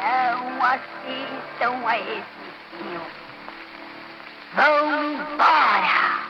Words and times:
Não 0.00 0.64
assistam 0.64 1.86
a 1.86 1.98
esse 1.98 2.24
filme. 2.70 3.10
Vão 4.54 5.12
embora! 5.12 6.20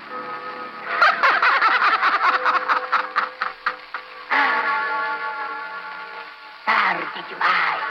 Tarde 6.66 7.22
demais. 7.28 7.82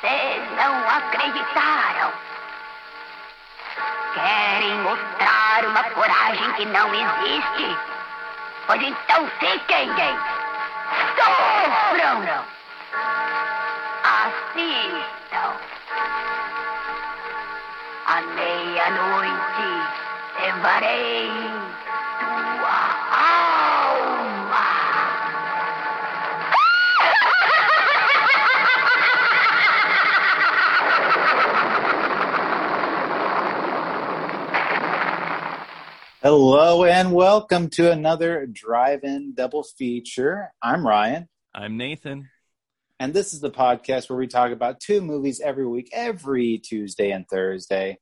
Vocês 0.00 0.42
não 0.56 0.74
acreditaram. 0.90 2.12
Querem 4.12 4.74
mostrar 4.80 5.64
uma 5.64 5.84
coragem 5.84 6.52
que 6.52 6.66
não 6.66 6.94
existe? 6.94 7.78
Pois 8.66 8.82
então 8.82 9.26
fiquem. 9.40 9.88
Sofram. 11.16 12.44
Levarei 20.64 21.28
tua 22.18 22.80
alma. 23.12 24.70
Hello 36.22 36.84
and 36.84 37.12
welcome 37.12 37.68
to 37.68 37.92
another 37.92 38.46
drive-in 38.46 39.34
double 39.34 39.62
feature. 39.62 40.50
I'm 40.62 40.86
Ryan, 40.86 41.28
I'm 41.54 41.76
Nathan. 41.76 42.30
and 42.98 43.12
this 43.12 43.34
is 43.34 43.40
the 43.40 43.50
podcast 43.50 44.08
where 44.08 44.18
we 44.18 44.26
talk 44.26 44.50
about 44.50 44.80
two 44.80 45.02
movies 45.02 45.42
every 45.44 45.66
week, 45.66 45.90
every 45.92 46.56
Tuesday 46.58 47.10
and 47.10 47.28
Thursday. 47.28 47.98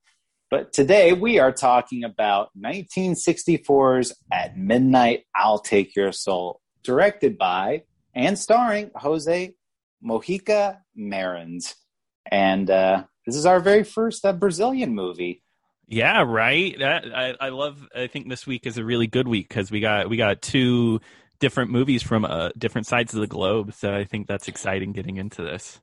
But 0.53 0.75
today 0.75 1.15
we 1.15 1.39
are 1.39 1.51
talking 1.51 2.05
about 2.05 2.51
1964's 2.63 4.13
At 4.31 4.55
Midnight 4.55 5.25
I'll 5.35 5.59
Take 5.59 5.97
Your 5.97 6.13
Soul, 6.13 6.61
directed 6.83 7.39
by 7.39 7.85
and 8.15 8.39
starring 8.39 8.91
Jose 8.95 9.55
Mojica 10.07 10.77
Marins. 10.95 11.75
And 12.31 12.69
uh, 12.69 13.05
this 13.25 13.35
is 13.35 13.47
our 13.47 13.61
very 13.61 13.83
first 13.83 14.27
uh, 14.27 14.35
Brazilian 14.35 14.95
movie. 14.95 15.43
Yeah, 15.89 16.23
right. 16.23 16.79
That, 16.79 17.07
I 17.17 17.35
I 17.41 17.49
love. 17.49 17.89
I 17.97 18.07
think 18.07 18.29
this 18.29 18.47
week 18.47 18.67
is 18.67 18.77
a 18.77 18.85
really 18.85 19.07
good 19.07 19.27
week 19.27 19.49
because 19.49 19.71
we 19.71 19.81
got 19.81 20.11
we 20.11 20.19
got 20.19 20.43
two 20.43 21.01
different 21.41 21.71
movies 21.71 22.03
from 22.03 22.27
uh, 22.27 22.51
different 22.59 22.87
sides 22.87 23.15
of 23.15 23.23
the 23.23 23.27
globe. 23.27 23.73
So 23.73 23.95
I 23.95 24.05
think 24.05 24.27
that's 24.27 24.49
exciting 24.49 24.93
getting 24.93 25.17
into 25.17 25.41
this. 25.41 25.81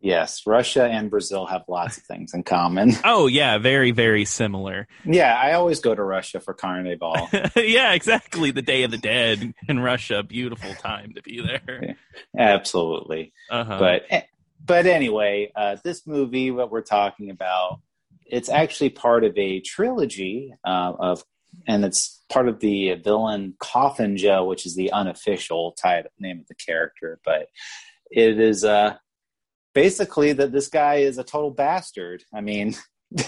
Yes, 0.00 0.46
Russia 0.46 0.84
and 0.84 1.10
Brazil 1.10 1.46
have 1.46 1.64
lots 1.66 1.96
of 1.96 2.04
things 2.04 2.32
in 2.32 2.44
common. 2.44 2.92
Oh 3.04 3.26
yeah, 3.26 3.58
very 3.58 3.90
very 3.90 4.24
similar. 4.24 4.86
Yeah, 5.04 5.34
I 5.34 5.52
always 5.52 5.80
go 5.80 5.94
to 5.94 6.02
Russia 6.02 6.40
for 6.40 6.52
Carnival. 6.52 7.28
yeah, 7.56 7.92
exactly. 7.92 8.50
The 8.50 8.62
Day 8.62 8.82
of 8.82 8.90
the 8.90 8.98
Dead 8.98 9.54
in 9.68 9.80
Russia, 9.80 10.22
beautiful 10.22 10.74
time 10.74 11.14
to 11.14 11.22
be 11.22 11.40
there. 11.40 11.96
Absolutely. 12.38 13.32
Uh-huh. 13.50 13.78
But 13.78 14.02
eh, 14.10 14.22
but 14.64 14.86
anyway, 14.86 15.50
uh, 15.56 15.76
this 15.82 16.06
movie, 16.06 16.50
what 16.50 16.70
we're 16.70 16.82
talking 16.82 17.30
about, 17.30 17.80
it's 18.26 18.48
actually 18.48 18.90
part 18.90 19.24
of 19.24 19.36
a 19.38 19.60
trilogy 19.60 20.54
uh, 20.64 20.92
of, 20.98 21.24
and 21.66 21.84
it's 21.84 22.22
part 22.28 22.48
of 22.48 22.60
the 22.60 22.94
villain 22.94 23.54
Coffin 23.58 24.16
Joe, 24.16 24.44
which 24.44 24.66
is 24.66 24.76
the 24.76 24.92
unofficial 24.92 25.72
title 25.72 26.10
name 26.18 26.40
of 26.40 26.46
the 26.46 26.54
character. 26.54 27.18
But 27.24 27.48
it 28.10 28.38
is 28.38 28.64
uh, 28.64 28.96
basically 29.78 30.32
that 30.32 30.50
this 30.50 30.66
guy 30.66 30.96
is 30.96 31.18
a 31.18 31.24
total 31.24 31.52
bastard. 31.52 32.24
I 32.34 32.40
mean. 32.40 32.74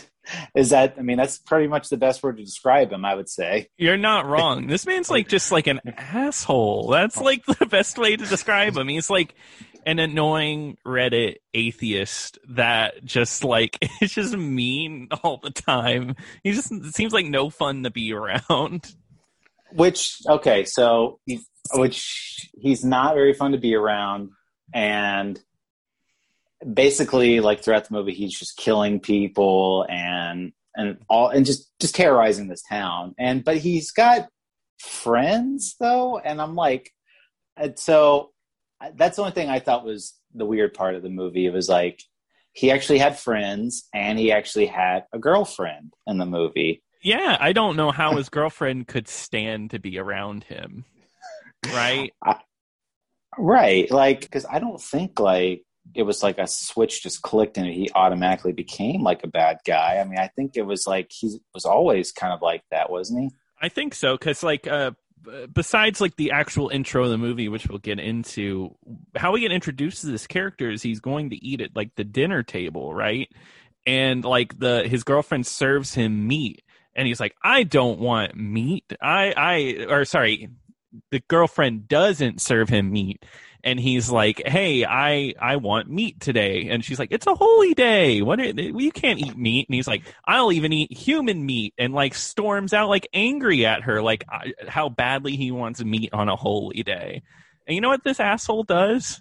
Is 0.55 0.71
that? 0.71 0.95
I 0.99 1.03
mean, 1.03 1.17
that's 1.17 1.39
pretty 1.39 1.67
much 1.67 1.89
the 1.89 1.97
best 1.97 2.23
word 2.23 2.37
to 2.37 2.45
describe 2.45 2.93
him. 2.93 3.05
I 3.05 3.15
would 3.15 3.29
say. 3.29 3.69
You're 3.79 3.97
not 3.97 4.27
wrong. 4.27 4.67
This 4.67 4.87
man's 4.87 5.11
like 5.11 5.29
just 5.29 5.51
like 5.51 5.67
an 5.67 5.81
asshole. 5.97 6.89
That's 6.89 7.17
like 7.17 7.45
the 7.47 7.67
best 7.67 7.99
way 7.99 8.17
to 8.17 8.27
describe 8.27 8.77
him. 8.77 8.87
He's 8.87 9.11
like 9.11 9.35
an 9.87 9.99
annoying 9.99 10.77
Reddit 10.87 11.37
atheist 11.55 12.39
that 12.51 13.05
just 13.05 13.43
like 13.43 13.79
it's 14.01 14.15
just 14.15 14.37
mean 14.37 15.09
all 15.25 15.39
the 15.43 15.51
time. 15.51 16.15
He 16.45 16.53
just 16.53 16.71
it 16.71 16.95
seems 16.95 17.13
like 17.13 17.27
no 17.27 17.51
fun 17.51 17.83
to 17.85 17.91
be 17.91 18.13
around. 18.13 18.95
Which 19.73 20.19
okay, 20.29 20.65
so 20.65 21.19
he, 21.25 21.41
which 21.75 22.51
he's 22.55 22.85
not 22.85 23.15
very 23.15 23.33
fun 23.33 23.53
to 23.53 23.59
be 23.59 23.75
around, 23.75 24.31
and 24.73 25.41
basically, 26.73 27.41
like 27.41 27.63
throughout 27.63 27.89
the 27.89 27.95
movie, 27.95 28.15
he's 28.15 28.39
just 28.39 28.57
killing 28.57 29.01
people 29.01 29.87
and 29.89 30.53
and 30.77 30.99
all 31.09 31.29
and 31.29 31.47
just 31.47 31.71
just 31.81 31.95
terrorizing 31.95 32.49
this 32.49 32.63
town. 32.63 33.15
And 33.19 33.45
but 33.45 33.59
he's 33.59 33.91
got 33.91 34.29
friends 34.79 35.77
though, 35.81 36.19
and 36.19 36.41
I'm 36.41 36.55
like, 36.55 36.93
and 37.57 37.79
so 37.79 38.33
that's 38.95 39.17
the 39.17 39.23
only 39.23 39.33
thing 39.33 39.51
I 39.51 39.59
thought 39.59 39.85
was 39.85 40.15
the 40.35 40.47
weird 40.47 40.75
part 40.75 40.95
of 40.95 41.03
the 41.03 41.11
movie. 41.11 41.47
It 41.47 41.53
was 41.53 41.69
like 41.69 42.03
he 42.53 42.71
actually 42.71 42.99
had 42.99 43.19
friends 43.19 43.89
and 43.95 44.19
he 44.19 44.33
actually 44.33 44.67
had 44.67 45.05
a 45.13 45.19
girlfriend 45.19 45.95
in 46.07 46.19
the 46.19 46.27
movie. 46.27 46.83
Yeah, 47.03 47.37
I 47.41 47.53
don't 47.53 47.77
know 47.77 47.91
how 47.91 48.17
his 48.17 48.29
girlfriend 48.29 48.87
could 48.87 49.09
stand 49.09 49.71
to 49.71 49.79
be 49.79 49.99
around 49.99 50.45
him. 50.45 50.85
Right? 51.67 52.13
Right. 53.39 53.89
Like, 53.93 54.23
because 54.23 54.45
I 54.45 54.59
don't 54.59 54.81
think 54.81 55.21
like 55.21 55.63
it 55.95 56.03
was 56.03 56.23
like 56.23 56.39
a 56.39 56.47
switch 56.47 57.03
just 57.03 57.23
clicked 57.23 57.59
and 57.59 57.67
he 57.67 57.91
automatically 57.95 58.53
became 58.53 59.03
like 59.03 59.25
a 59.25 59.29
bad 59.29 59.59
guy. 59.67 59.99
I 59.99 60.05
mean, 60.05 60.19
I 60.19 60.29
think 60.29 60.57
it 60.57 60.63
was 60.63 60.87
like 60.87 61.11
he 61.11 61.39
was 61.55 61.65
always 61.65 62.13
kind 62.13 62.33
of 62.33 62.43
like 62.43 62.63
that, 62.71 62.91
wasn't 62.91 63.23
he? 63.23 63.31
I 63.61 63.69
think 63.69 63.95
so 63.95 64.17
because 64.17 64.43
like 64.43 64.67
uh 64.67 64.93
besides 65.53 66.01
like 66.01 66.17
the 66.17 66.31
actual 66.31 66.69
intro 66.69 67.05
of 67.05 67.11
the 67.11 67.19
movie 67.19 67.49
which 67.49 67.69
we'll 67.69 67.79
get 67.79 68.01
into 68.01 68.75
how 69.15 69.33
we 69.33 69.41
get 69.41 69.53
introduced 69.53 70.01
to 70.01 70.07
this 70.07 70.27
character 70.27 70.71
is 70.71 70.83
he's 70.83 71.01
going 71.01 71.31
to 71.31 71.45
eat 71.45 71.61
at 71.61 71.77
like 71.77 71.95
the 71.97 72.05
dinner 72.05 72.43
table 72.43 72.95
right 72.95 73.31
and 73.87 74.25
like 74.25 74.59
the 74.59 74.89
his 74.89 75.05
girlfriend 75.05 75.47
serves 75.47 75.93
him 75.93 76.27
meat 76.27 76.63
and 76.95 77.07
he's 77.07 77.21
like 77.21 77.35
i 77.43 77.63
don't 77.63 78.01
want 78.01 78.35
meat 78.35 78.91
i 79.03 79.35
i 79.37 79.87
or 79.91 80.05
sorry 80.07 80.49
the 81.11 81.21
girlfriend 81.29 81.87
doesn't 81.87 82.41
serve 82.41 82.69
him 82.69 82.91
meat 82.91 83.23
and 83.65 83.79
he's 83.79 84.11
like 84.11 84.43
hey 84.47 84.85
i 84.85 85.35
i 85.41 85.57
want 85.57 85.91
meat 85.91 86.21
today. 86.21 86.69
And 86.69 86.85
she's 86.85 86.99
like 86.99 87.13
it's 87.13 87.27
a 87.27 87.35
holy 87.35 87.75
day. 87.75 88.23
What 88.23 88.41
are, 88.41 88.45
you 88.45 88.93
can't 88.93 89.19
eat 89.21 89.37
meat. 89.37 89.69
And 89.69 89.75
he's 89.75 89.87
like 89.89 90.03
i'll 90.25 90.53
even 90.53 90.73
eat 90.73 90.93
human 90.93 91.45
meat 91.45 91.75
and 91.79 91.93
like 91.93 92.15
storms 92.15 92.73
out 92.73 92.89
like 92.89 93.09
angry 93.13 93.67
at 93.67 93.83
her 93.83 94.03
like 94.03 94.25
I- 94.29 94.55
how 94.69 94.89
badly 94.89 95.37
he 95.37 95.51
wants 95.51 95.83
meat 95.85 96.11
on 96.13 96.29
a 96.29 96.37
holy 96.37 96.83
day. 96.83 97.23
And 97.67 97.75
you 97.75 97.81
know 97.81 97.89
what 97.91 98.05
this 98.05 98.21
asshole 98.21 98.65
does? 98.65 99.21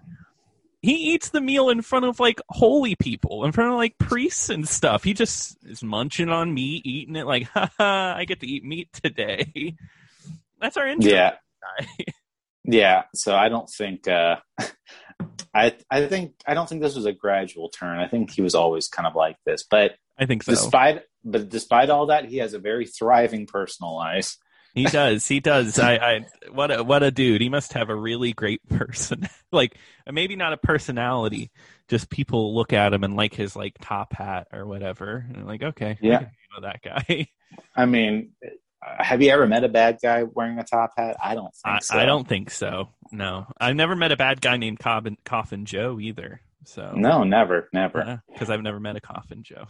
He 0.81 1.13
eats 1.13 1.29
the 1.29 1.41
meal 1.41 1.69
in 1.69 1.81
front 1.81 2.05
of 2.05 2.19
like 2.19 2.39
holy 2.49 2.95
people 2.95 3.43
in 3.43 3.51
front 3.51 3.71
of 3.71 3.77
like 3.77 3.97
priests 3.97 4.49
and 4.49 4.67
stuff. 4.67 5.03
He 5.03 5.13
just 5.13 5.57
is 5.65 5.83
munching 5.83 6.29
on 6.29 6.53
meat 6.53 6.85
eating 6.85 7.15
it 7.15 7.25
like 7.25 7.43
haha 7.53 8.15
i 8.17 8.25
get 8.25 8.39
to 8.39 8.47
eat 8.47 8.63
meat 8.63 8.89
today. 8.93 9.75
That's 10.61 10.77
our 10.77 10.87
intro. 10.87 11.11
Yeah. 11.11 11.35
Yeah. 12.65 13.03
So 13.13 13.35
I 13.35 13.49
don't 13.49 13.69
think 13.69 14.07
uh 14.07 14.37
I 15.53 15.75
I 15.89 16.05
think 16.07 16.33
I 16.45 16.53
don't 16.53 16.67
think 16.67 16.81
this 16.81 16.95
was 16.95 17.05
a 17.05 17.13
gradual 17.13 17.69
turn. 17.69 17.99
I 17.99 18.07
think 18.07 18.31
he 18.31 18.41
was 18.41 18.55
always 18.55 18.87
kind 18.87 19.07
of 19.07 19.15
like 19.15 19.37
this. 19.45 19.63
But 19.69 19.95
i 20.17 20.25
think 20.25 20.43
so 20.43 20.51
despite 20.51 21.03
but 21.23 21.49
despite 21.49 21.89
all 21.89 22.07
that, 22.07 22.25
he 22.25 22.37
has 22.37 22.53
a 22.53 22.59
very 22.59 22.85
thriving 22.85 23.45
personal 23.45 23.95
life. 23.95 24.35
He 24.73 24.83
does. 24.85 25.27
He 25.27 25.39
does. 25.39 25.79
I, 25.79 25.95
I 25.95 26.25
what 26.51 26.71
a 26.71 26.83
what 26.83 27.03
a 27.03 27.11
dude. 27.11 27.41
He 27.41 27.49
must 27.49 27.73
have 27.73 27.89
a 27.89 27.95
really 27.95 28.33
great 28.33 28.61
person. 28.69 29.27
like 29.51 29.75
maybe 30.09 30.35
not 30.35 30.53
a 30.53 30.57
personality, 30.57 31.51
just 31.87 32.09
people 32.09 32.55
look 32.55 32.73
at 32.73 32.93
him 32.93 33.03
and 33.03 33.15
like 33.15 33.33
his 33.33 33.55
like 33.55 33.75
top 33.81 34.13
hat 34.13 34.47
or 34.53 34.65
whatever. 34.65 35.25
And 35.27 35.35
they're 35.35 35.43
like, 35.43 35.63
okay, 35.63 35.97
Yeah. 36.01 36.19
know 36.21 36.61
that 36.61 36.81
guy. 36.83 37.27
I 37.75 37.85
mean, 37.85 38.31
have 38.81 39.21
you 39.21 39.31
ever 39.31 39.45
met 39.47 39.63
a 39.63 39.69
bad 39.69 39.99
guy 40.01 40.23
wearing 40.23 40.57
a 40.59 40.63
top 40.63 40.91
hat? 40.97 41.17
I 41.23 41.35
don't 41.35 41.53
think 41.53 41.75
I, 41.75 41.79
so. 41.79 41.97
I 41.97 42.05
don't 42.05 42.27
think 42.27 42.49
so. 42.49 42.89
No, 43.11 43.45
I've 43.59 43.75
never 43.75 43.95
met 43.95 44.11
a 44.11 44.17
bad 44.17 44.41
guy 44.41 44.57
named 44.57 44.79
Coffin, 44.79 45.17
Coffin 45.25 45.65
Joe 45.65 45.99
either. 45.99 46.41
So 46.65 46.93
No, 46.95 47.23
never, 47.23 47.69
never. 47.73 48.21
because 48.31 48.49
I've 48.49 48.61
never 48.61 48.79
met 48.79 48.95
a 48.95 49.01
Coffin 49.01 49.43
Joe. 49.43 49.65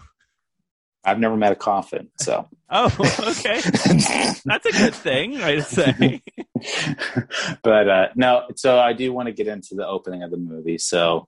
I've 1.02 1.20
never 1.20 1.38
met 1.38 1.54
a 1.54 1.56
coffin, 1.56 2.10
so 2.20 2.50
Oh, 2.70 2.94
okay, 3.20 3.62
that's 3.64 4.66
a 4.66 4.72
good 4.72 4.94
thing. 4.94 5.38
I'd 5.42 5.64
say. 5.64 6.22
but 7.64 7.88
uh 7.88 8.08
no 8.16 8.44
so 8.58 8.78
i 8.78 8.92
do 8.92 9.14
want 9.14 9.28
to 9.28 9.32
get 9.34 9.48
into 9.48 9.76
the 9.76 9.88
opening 9.88 10.24
of 10.24 10.32
the 10.32 10.36
movie 10.38 10.78
so 10.78 11.26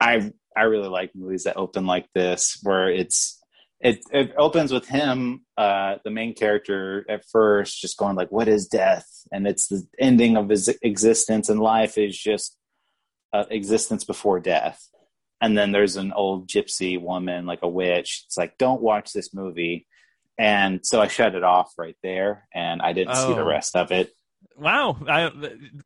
i 0.00 0.32
i 0.56 0.62
really 0.62 0.88
like 0.88 1.14
movies 1.14 1.44
that 1.44 1.56
open 1.56 1.86
like 1.86 2.08
this 2.12 2.58
where 2.64 2.88
it's 2.90 3.37
it 3.80 4.00
it 4.12 4.32
opens 4.36 4.72
with 4.72 4.86
him 4.88 5.44
uh 5.56 5.96
the 6.04 6.10
main 6.10 6.34
character 6.34 7.06
at 7.08 7.24
first 7.30 7.80
just 7.80 7.96
going 7.96 8.16
like 8.16 8.32
what 8.32 8.48
is 8.48 8.66
death 8.66 9.06
and 9.30 9.46
it's 9.46 9.68
the 9.68 9.86
ending 9.98 10.36
of 10.36 10.48
his 10.48 10.68
existence 10.82 11.48
and 11.48 11.60
life 11.60 11.96
is 11.98 12.18
just 12.18 12.56
uh, 13.32 13.44
existence 13.50 14.04
before 14.04 14.40
death. 14.40 14.88
And 15.40 15.56
then 15.56 15.70
there's 15.70 15.96
an 15.96 16.12
old 16.14 16.48
gypsy 16.48 16.98
woman, 17.00 17.44
like 17.44 17.60
a 17.62 17.68
witch. 17.68 18.22
It's 18.26 18.38
like, 18.38 18.56
don't 18.56 18.80
watch 18.80 19.12
this 19.12 19.34
movie. 19.34 19.86
And 20.38 20.80
so 20.84 21.00
I 21.00 21.08
shut 21.08 21.34
it 21.34 21.44
off 21.44 21.74
right 21.76 21.96
there, 22.02 22.48
and 22.54 22.80
I 22.80 22.92
didn't 22.94 23.16
see 23.16 23.34
the 23.34 23.42
Oh. 23.42 23.46
rest 23.46 23.76
of 23.76 23.92
it. 23.92 24.10
Wow, 24.56 24.96
I, 25.06 25.30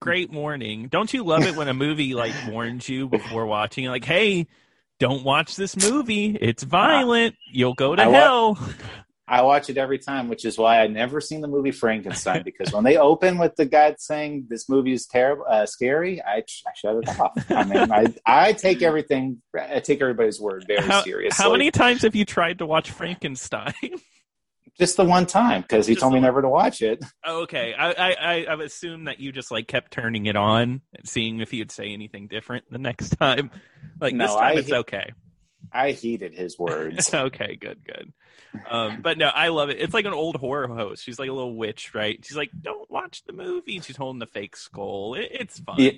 great 0.00 0.31
warning. 0.31 0.87
Don't 0.89 1.12
you 1.12 1.25
love 1.25 1.43
it 1.44 1.56
when 1.56 1.67
a 1.69 1.75
movie 1.75 2.15
like 2.15 2.33
warns 2.49 2.89
you 2.89 3.09
before 3.09 3.44
watching? 3.44 3.87
Like, 3.87 4.05
hey, 4.05 4.47
don't 5.02 5.25
watch 5.25 5.56
this 5.56 5.76
movie. 5.90 6.38
It's 6.40 6.62
violent. 6.62 7.34
You'll 7.50 7.75
go 7.75 7.96
to 7.96 8.02
I 8.02 8.06
wa- 8.06 8.12
hell. 8.14 8.58
I 9.26 9.43
watch 9.43 9.69
it 9.69 9.76
every 9.76 9.99
time, 9.99 10.28
which 10.28 10.44
is 10.44 10.56
why 10.56 10.81
I'd 10.81 10.93
never 10.93 11.20
seen 11.20 11.40
the 11.40 11.49
movie 11.49 11.72
Frankenstein 11.72 12.43
because 12.44 12.72
when 12.72 12.84
they 12.84 12.99
open 12.99 13.38
with 13.38 13.56
the 13.56 13.64
guy 13.64 13.96
saying 13.99 14.46
this 14.49 14.69
movie 14.69 14.93
is 14.93 15.06
terrible, 15.08 15.44
uh, 15.49 15.66
scary, 15.66 16.22
I, 16.22 16.37
I 16.38 16.70
shut 16.76 16.96
it 16.96 17.08
off. 17.19 17.32
I 17.50 17.64
mean, 17.64 17.90
I 17.90 18.14
I 18.25 18.52
take 18.52 18.81
everything, 18.82 19.43
I 19.58 19.81
take 19.81 20.00
everybody's 20.00 20.40
word 20.40 20.64
very 20.69 20.82
How, 20.87 21.02
seriously. 21.02 21.43
how 21.43 21.50
many 21.50 21.72
times 21.72 22.02
have 22.02 22.14
you 22.14 22.25
tried 22.25 22.58
to 22.58 22.66
watch 22.66 22.90
Frankenstein? 22.93 23.75
Just 24.78 24.96
the 24.96 25.05
one 25.05 25.26
time 25.26 25.62
because 25.62 25.87
he 25.87 25.94
Just 25.94 26.00
told 26.02 26.12
me 26.12 26.19
one- 26.19 26.25
never 26.25 26.43
to 26.43 26.48
watch 26.48 26.81
it. 26.81 27.05
Oh, 27.26 27.43
okay, 27.43 27.75
I, 27.75 27.90
I 27.90 28.12
I 28.20 28.46
I've 28.52 28.60
assumed 28.60 29.06
that 29.08 29.20
you 29.20 29.31
just 29.32 29.50
like 29.50 29.66
kept 29.69 29.93
turning 29.93 30.25
it 30.26 30.34
on, 30.37 30.81
and 30.94 31.06
seeing 31.08 31.40
if 31.40 31.50
he'd 31.50 31.70
say 31.70 31.93
anything 31.93 32.26
different 32.26 32.64
the 32.70 32.78
next 32.78 33.10
time. 33.19 33.50
Like 34.02 34.14
No, 34.14 34.26
this 34.26 34.34
time, 34.34 34.43
I- 34.43 34.52
it's 34.58 34.72
okay. 34.72 35.12
I 35.72 35.93
heeded 35.93 36.34
his 36.34 36.58
words. 36.58 37.14
okay, 37.14 37.56
good, 37.56 37.82
good. 37.87 38.12
Um, 38.69 39.00
but 39.00 39.16
no, 39.16 39.28
I 39.28 39.49
love 39.49 39.70
it. 39.70 39.81
It's 39.81 39.94
like 39.94 40.04
an 40.04 40.12
old 40.12 40.37
horror 40.37 40.66
host. 40.66 41.02
She's 41.04 41.19
like 41.19 41.31
a 41.31 41.32
little 41.32 41.54
witch, 41.56 41.94
right? 41.94 42.22
She's 42.22 42.37
like, 42.37 42.50
"Don't 42.60 42.90
watch 42.90 43.22
the 43.25 43.32
movie." 43.32 43.81
She's 43.81 43.96
holding 43.96 44.19
the 44.19 44.26
fake 44.26 44.56
skull. 44.56 45.14
It, 45.14 45.28
it's 45.31 45.58
fun. 45.60 45.76
Yeah, 45.78 45.93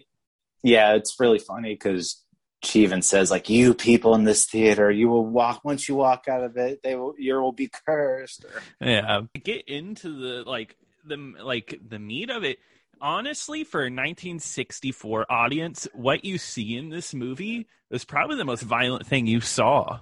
yeah, 0.62 0.94
it's 0.94 1.18
really 1.18 1.40
funny 1.40 1.74
because 1.74 2.22
she 2.62 2.84
even 2.84 3.02
says 3.02 3.30
like, 3.30 3.48
"You 3.50 3.74
people 3.74 4.14
in 4.14 4.22
this 4.22 4.46
theater, 4.46 4.88
you 4.90 5.08
will 5.08 5.26
walk 5.26 5.64
once 5.64 5.88
you 5.88 5.96
walk 5.96 6.28
out 6.28 6.44
of 6.44 6.56
it, 6.56 6.82
they 6.84 6.94
will 6.94 7.14
you 7.18 7.34
will 7.40 7.52
be 7.52 7.70
cursed." 7.86 8.44
Yeah. 8.80 9.22
Get 9.42 9.66
into 9.66 10.10
the 10.16 10.48
like 10.48 10.76
the 11.04 11.16
like 11.42 11.80
the 11.88 11.98
meat 11.98 12.30
of 12.30 12.44
it. 12.44 12.58
Honestly, 13.00 13.64
for 13.64 13.80
a 13.80 13.84
1964 13.84 15.26
audience, 15.30 15.88
what 15.92 16.24
you 16.24 16.38
see 16.38 16.76
in 16.76 16.88
this 16.88 17.14
movie 17.14 17.66
is 17.90 18.04
probably 18.04 18.36
the 18.36 18.44
most 18.44 18.62
violent 18.62 19.06
thing 19.06 19.26
you 19.26 19.40
saw. 19.40 20.00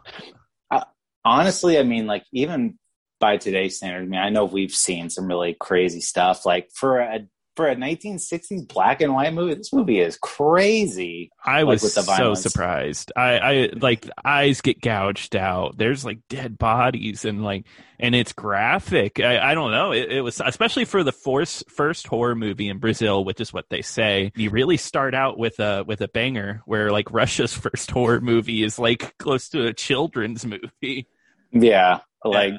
Uh, 0.71 0.85
honestly, 1.25 1.79
I 1.79 1.83
mean, 1.83 2.07
like 2.07 2.25
even 2.33 2.79
by 3.21 3.37
today's 3.37 3.77
standards, 3.77 4.07
I 4.07 4.11
mean, 4.11 4.21
I 4.21 4.31
know 4.31 4.45
we've 4.45 4.75
seen 4.75 5.11
some 5.11 5.27
really 5.27 5.55
crazy 5.59 6.01
stuff. 6.01 6.45
Like 6.45 6.71
for 6.75 6.99
a 6.99 7.27
for 7.55 7.69
a 7.69 7.77
1960s 7.77 8.67
black 8.67 9.01
and 9.01 9.13
white 9.13 9.35
movie, 9.35 9.55
this 9.55 9.73
movie 9.73 10.01
is 10.01 10.17
crazy. 10.17 11.31
I 11.45 11.65
was 11.65 11.93
so 11.93 12.35
surprised. 12.35 13.13
I, 13.15 13.39
I 13.39 13.71
like 13.75 14.09
eyes 14.25 14.61
get 14.61 14.81
gouged 14.81 15.37
out. 15.37 15.77
There's 15.77 16.05
like 16.05 16.21
dead 16.29 16.59
bodies 16.59 17.25
and 17.25 17.45
like 17.45 17.67
and 17.99 18.15
it's 18.15 18.33
graphic. 18.33 19.21
I, 19.21 19.51
I 19.51 19.55
don't 19.55 19.71
know. 19.71 19.93
It, 19.93 20.11
it 20.11 20.21
was 20.23 20.41
especially 20.45 20.85
for 20.87 21.05
the 21.05 21.13
force, 21.13 21.63
first 21.69 22.07
horror 22.07 22.35
movie 22.35 22.69
in 22.69 22.79
Brazil, 22.79 23.25
which 23.25 23.41
is 23.41 23.53
what 23.53 23.67
they 23.69 23.83
say. 23.83 24.33
You 24.35 24.51
really 24.51 24.77
start 24.77 25.15
out 25.15 25.39
with 25.39 25.61
a 25.61 25.85
with 25.87 26.01
a 26.01 26.09
banger 26.09 26.63
where 26.65 26.91
like 26.91 27.11
Russia's 27.13 27.53
first 27.53 27.91
horror 27.91 28.21
movie 28.21 28.63
is 28.63 28.79
like 28.79 29.17
close 29.19 29.49
to 29.51 29.67
a 29.67 29.73
children's 29.73 30.47
movie. 30.47 31.07
Yeah, 31.51 32.01
like 32.25 32.55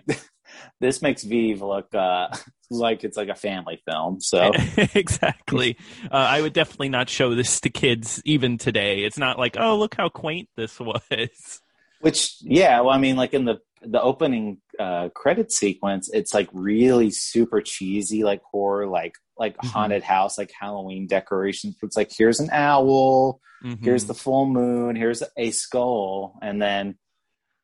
this 0.80 1.02
makes 1.02 1.24
Viy 1.24 1.60
look 1.60 1.94
uh 1.96 2.28
like 2.72 3.04
it's 3.04 3.18
like 3.18 3.30
a 3.30 3.36
family 3.36 3.82
film. 3.90 4.20
So 4.22 4.52
exactly. 4.96 5.78
Uh, 6.06 6.16
I 6.16 6.42
would 6.42 6.54
definitely 6.54 6.90
not 6.90 7.10
show 7.10 7.36
this 7.36 7.60
to 7.62 7.70
kids 7.70 8.22
even 8.26 8.58
today. 8.58 9.04
It's 9.04 9.18
not 9.18 9.38
like, 9.38 9.58
oh, 9.60 9.78
look 9.78 9.96
how 9.96 10.10
quaint 10.10 10.50
this 10.56 10.80
was. 10.80 11.62
Which, 12.00 12.36
yeah, 12.42 12.82
well, 12.82 12.90
I 12.90 12.98
mean, 12.98 13.16
like 13.16 13.34
in 13.34 13.46
the 13.46 13.60
the 13.86 14.02
opening 14.02 14.58
uh, 14.80 15.10
credit 15.14 15.52
sequence, 15.52 16.10
it's 16.14 16.34
like 16.34 16.50
really 16.54 17.12
super 17.12 17.62
cheesy, 17.62 18.24
like 18.24 18.42
horror, 18.44 18.88
like 18.88 19.16
like 19.38 19.58
Mhm. 19.58 19.68
haunted 19.68 20.04
house, 20.04 20.38
like 20.38 20.52
Halloween 20.58 21.08
decorations. 21.08 21.76
It's 21.82 21.98
like 21.98 22.12
here's 22.16 22.40
an 22.40 22.50
owl, 22.52 23.40
here's 23.82 24.06
Mhm. 24.06 24.08
the 24.08 24.14
full 24.14 24.46
moon, 24.46 24.96
here's 24.96 25.24
a 25.38 25.52
skull, 25.52 26.38
and 26.42 26.62
then 26.62 26.98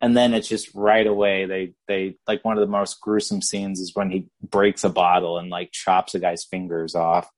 and 0.02 0.16
then 0.16 0.34
it's 0.34 0.48
just 0.48 0.74
right 0.74 1.06
away 1.06 1.46
they 1.46 1.74
they 1.88 2.18
like 2.28 2.44
one 2.46 2.58
of 2.58 2.62
the 2.62 2.72
most 2.72 3.00
gruesome 3.02 3.42
scenes 3.42 3.80
is 3.80 3.92
when 3.96 4.10
he 4.10 4.28
breaks 4.42 4.84
a 4.84 4.90
bottle 4.90 5.38
and 5.38 5.50
like 5.50 5.72
chops 5.72 6.16
a 6.16 6.20
guy's 6.20 6.44
fingers 6.46 6.96
off. 6.96 7.30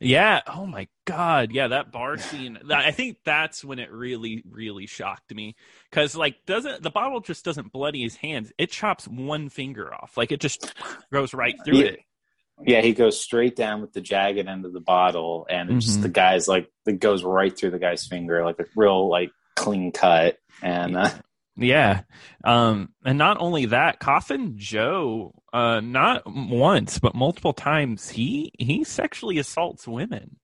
Yeah. 0.00 0.40
Oh 0.46 0.64
my 0.66 0.88
God. 1.04 1.52
Yeah, 1.52 1.68
that 1.68 1.92
bar 1.92 2.16
scene. 2.16 2.58
I 2.70 2.90
think 2.92 3.18
that's 3.24 3.62
when 3.64 3.78
it 3.78 3.92
really, 3.92 4.42
really 4.50 4.86
shocked 4.86 5.34
me 5.34 5.54
because 5.90 6.16
like 6.16 6.36
doesn't 6.46 6.82
the 6.82 6.90
bottle 6.90 7.20
just 7.20 7.44
doesn't 7.44 7.70
bloody 7.70 8.02
his 8.02 8.16
hands? 8.16 8.52
It 8.58 8.70
chops 8.70 9.06
one 9.06 9.48
finger 9.50 9.92
off. 9.92 10.16
Like 10.16 10.32
it 10.32 10.40
just 10.40 10.74
goes 11.12 11.34
right 11.34 11.54
through 11.64 11.78
Yeah. 11.78 11.84
it. 11.86 12.00
Yeah, 12.62 12.80
he 12.82 12.92
goes 12.92 13.18
straight 13.18 13.56
down 13.56 13.80
with 13.80 13.94
the 13.94 14.02
jagged 14.02 14.46
end 14.46 14.66
of 14.66 14.74
the 14.74 14.80
bottle, 14.80 15.46
and 15.48 15.70
it's 15.70 15.86
just 15.86 16.02
the 16.02 16.10
guy's 16.10 16.46
like 16.46 16.68
it 16.86 17.00
goes 17.00 17.24
right 17.24 17.56
through 17.56 17.70
the 17.70 17.78
guy's 17.78 18.06
finger, 18.06 18.44
like 18.44 18.58
a 18.58 18.66
real 18.76 19.08
like 19.08 19.30
clean 19.56 19.92
cut. 19.92 20.36
And 20.62 20.94
uh, 20.96 21.10
Yeah. 21.56 22.02
Um, 22.44 22.90
and 23.04 23.18
not 23.18 23.36
only 23.40 23.66
that, 23.66 23.98
Coffin 24.00 24.54
Joe, 24.56 25.34
uh, 25.52 25.80
not 25.80 26.22
once 26.26 26.98
but 26.98 27.14
multiple 27.14 27.52
times, 27.52 28.08
he 28.10 28.52
he 28.58 28.84
sexually 28.84 29.38
assaults 29.38 29.86
women 29.86 30.36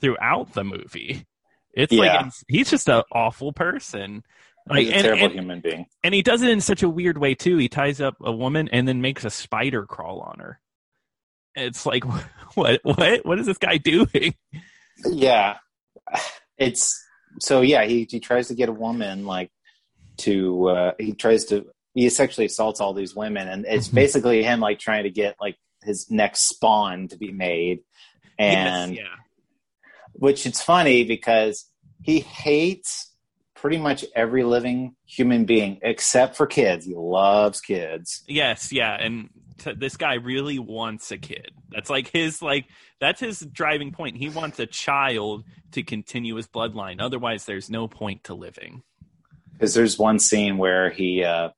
throughout 0.00 0.52
the 0.52 0.64
movie. 0.64 1.26
It's 1.74 1.92
like 1.92 2.10
it's- 2.10 2.44
he's 2.48 2.70
just 2.70 2.88
an 2.88 3.02
awful 3.12 3.52
person. 3.52 4.22
Like 4.68 4.80
he's 4.80 4.90
a 4.90 4.94
and, 4.94 5.02
terrible 5.04 5.24
and, 5.24 5.32
human 5.34 5.60
being. 5.60 5.86
and 6.04 6.14
he 6.14 6.22
does 6.22 6.42
it 6.42 6.50
in 6.50 6.60
such 6.60 6.82
a 6.82 6.88
weird 6.88 7.16
way 7.18 7.34
too. 7.34 7.56
He 7.56 7.68
ties 7.68 8.00
up 8.00 8.16
a 8.22 8.30
woman 8.30 8.68
and 8.70 8.86
then 8.86 9.00
makes 9.00 9.24
a 9.24 9.30
spider 9.30 9.86
crawl 9.86 10.20
on 10.20 10.38
her. 10.38 10.60
It's 11.56 11.86
like 11.86 12.04
what 12.54 12.80
what 12.84 13.24
what 13.24 13.38
is 13.40 13.46
this 13.46 13.58
guy 13.58 13.78
doing? 13.78 14.34
Yeah, 15.04 15.56
it's 16.58 16.92
so 17.40 17.62
yeah. 17.62 17.84
He 17.84 18.06
he 18.08 18.20
tries 18.20 18.48
to 18.48 18.54
get 18.54 18.68
a 18.68 18.72
woman 18.72 19.24
like 19.24 19.50
to 20.20 20.68
uh, 20.68 20.92
he 20.98 21.12
tries 21.12 21.44
to 21.46 21.66
he 21.94 22.08
sexually 22.08 22.46
assaults 22.46 22.80
all 22.80 22.94
these 22.94 23.14
women, 23.14 23.48
and 23.48 23.66
it's 23.66 23.88
Mhm. 23.88 23.94
basically 23.94 24.42
him 24.42 24.60
like 24.60 24.78
trying 24.78 25.02
to 25.04 25.10
get 25.10 25.36
like 25.40 25.56
his 25.82 26.10
next 26.10 26.48
spawn 26.48 27.08
to 27.08 27.16
be 27.18 27.32
made, 27.32 27.80
and 28.38 28.94
yes, 28.94 29.02
yeah. 29.04 29.16
which 30.12 30.46
it's 30.46 30.62
funny 30.62 31.04
because 31.04 31.66
he 32.02 32.20
hates 32.20 33.12
pretty 33.54 33.76
much 33.78 34.04
every 34.14 34.42
living 34.42 34.94
human 35.06 35.44
being 35.44 35.78
except 35.82 36.36
for 36.36 36.46
kids. 36.46 36.86
He 36.86 36.94
loves 36.94 37.60
kids. 37.60 38.22
Yes, 38.26 38.72
yeah, 38.72 38.94
and 38.98 39.28
t- 39.58 39.74
this 39.74 39.96
guy 39.98 40.14
really 40.14 40.58
wants 40.58 41.10
a 41.10 41.18
kid. 41.18 41.50
That's 41.68 41.90
like 41.90 42.08
his 42.12 42.40
like 42.40 42.66
that's 43.00 43.20
his 43.20 43.40
driving 43.40 43.92
point. 43.92 44.16
He 44.16 44.28
wants 44.28 44.58
a 44.58 44.66
child 44.66 45.44
to 45.72 45.82
continue 45.82 46.36
his 46.36 46.48
bloodline. 46.48 47.00
Otherwise, 47.00 47.44
there's 47.44 47.68
no 47.70 47.86
point 47.88 48.24
to 48.24 48.34
living. 48.34 48.82
Because 49.60 49.74
there's 49.74 49.98
one 49.98 50.18
scene 50.18 50.56
where 50.56 50.88
he 50.88 51.22
uh, 51.22 51.50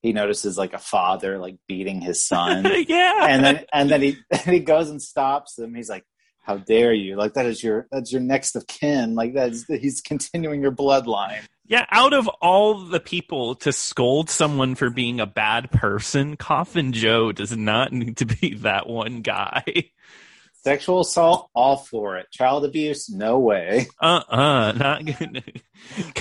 he 0.00 0.14
notices 0.14 0.56
like 0.56 0.72
a 0.72 0.78
father 0.78 1.38
like 1.38 1.58
beating 1.68 2.00
his 2.00 2.26
son. 2.26 2.64
yeah, 2.88 3.26
and 3.26 3.44
then 3.44 3.64
and 3.74 3.90
then 3.90 4.00
he 4.00 4.16
and 4.30 4.54
he 4.54 4.60
goes 4.60 4.88
and 4.88 5.02
stops 5.02 5.58
him. 5.58 5.74
He's 5.74 5.90
like, 5.90 6.04
"How 6.40 6.56
dare 6.56 6.94
you? 6.94 7.16
Like 7.16 7.34
that 7.34 7.44
is 7.44 7.62
your 7.62 7.88
that's 7.92 8.10
your 8.10 8.22
next 8.22 8.56
of 8.56 8.66
kin. 8.66 9.14
Like 9.14 9.34
that's 9.34 9.66
he's 9.66 10.00
continuing 10.00 10.62
your 10.62 10.72
bloodline." 10.72 11.42
yeah. 11.68 11.86
Out 11.90 12.12
of 12.12 12.28
all 12.40 12.84
the 12.84 13.00
people 13.00 13.54
to 13.56 13.72
scold 13.72 14.30
someone 14.30 14.74
for 14.74 14.90
being 14.90 15.20
a 15.20 15.26
bad 15.26 15.70
person, 15.70 16.36
Coffin 16.36 16.92
Joe 16.92 17.32
does 17.32 17.56
not 17.56 17.92
need 17.92 18.16
to 18.18 18.26
be 18.26 18.54
that 18.54 18.88
one 18.88 19.22
guy. 19.22 19.64
Sexual 20.66 21.02
assault, 21.02 21.48
all 21.54 21.76
for 21.76 22.16
it. 22.16 22.26
Child 22.32 22.64
abuse, 22.64 23.08
no 23.08 23.38
way. 23.38 23.86
uh 24.02 24.20
uh 24.28 24.72
not 24.72 25.04
good 25.04 25.62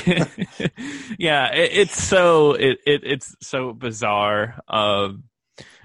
yeah 1.18 1.52
it, 1.52 1.72
it's 1.74 2.04
so 2.04 2.54
it, 2.54 2.78
it 2.86 3.02
it's 3.04 3.36
so 3.42 3.74
bizarre 3.74 4.60
um 4.68 5.24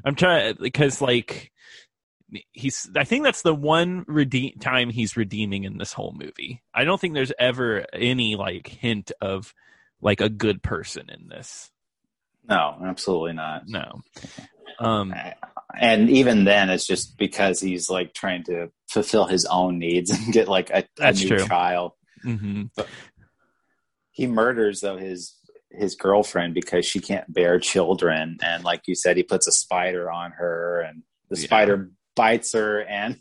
i'm 0.05 0.14
trying 0.14 0.55
because 0.61 1.00
like 1.00 1.50
he's 2.52 2.90
i 2.97 3.05
think 3.05 3.25
that's 3.25 3.40
the 3.40 3.55
one 3.55 4.05
redeem 4.07 4.52
time 4.61 4.90
he's 4.90 5.17
redeeming 5.17 5.64
in 5.64 5.79
this 5.79 5.95
whole 5.95 6.12
movie 6.12 6.61
i 6.75 6.85
don't 6.85 7.00
think 7.00 7.14
there's 7.14 7.33
ever 7.38 7.87
any 7.95 8.37
like 8.37 8.67
hint 8.69 9.11
of 9.23 9.55
like 10.02 10.21
a 10.21 10.29
good 10.29 10.62
person 10.62 11.09
in 11.09 11.29
this 11.29 11.71
No, 12.47 12.76
absolutely 12.85 13.33
not. 13.33 13.67
no 13.67 14.02
um 14.79 15.14
And 15.79 16.09
even 16.11 16.45
then, 16.45 16.71
it's 16.71 16.87
just 16.87 17.17
because 17.19 17.61
he's 17.61 17.89
like 17.91 18.15
trying 18.15 18.45
to 18.45 18.71
fulfill 18.89 19.27
his 19.27 19.45
own 19.47 19.79
needs 19.79 20.11
and 20.27 20.33
get 20.33 20.49
like 20.49 20.71
a, 20.71 20.79
a 20.79 20.85
That's 20.97 21.21
new 21.23 21.29
true. 21.29 21.47
child. 21.47 21.93
mhm. 22.25 22.71
He 24.12 24.27
murders 24.27 24.81
though 24.81 24.97
his 24.97 25.35
his 25.71 25.95
girlfriend 25.95 26.53
because 26.53 26.85
she 26.85 26.99
can't 27.00 27.33
bear 27.33 27.59
children, 27.61 28.39
and 28.43 28.65
like 28.65 28.83
you 28.87 28.95
said, 28.97 29.17
he 29.17 29.23
puts 29.23 29.47
a 29.47 29.53
spider 29.53 30.11
on 30.11 30.33
her, 30.33 30.81
and 30.81 31.03
the 31.31 31.37
Yeah. 31.39 31.45
spider 31.45 31.91
bites 32.17 32.53
her, 32.55 32.81
and 32.83 33.19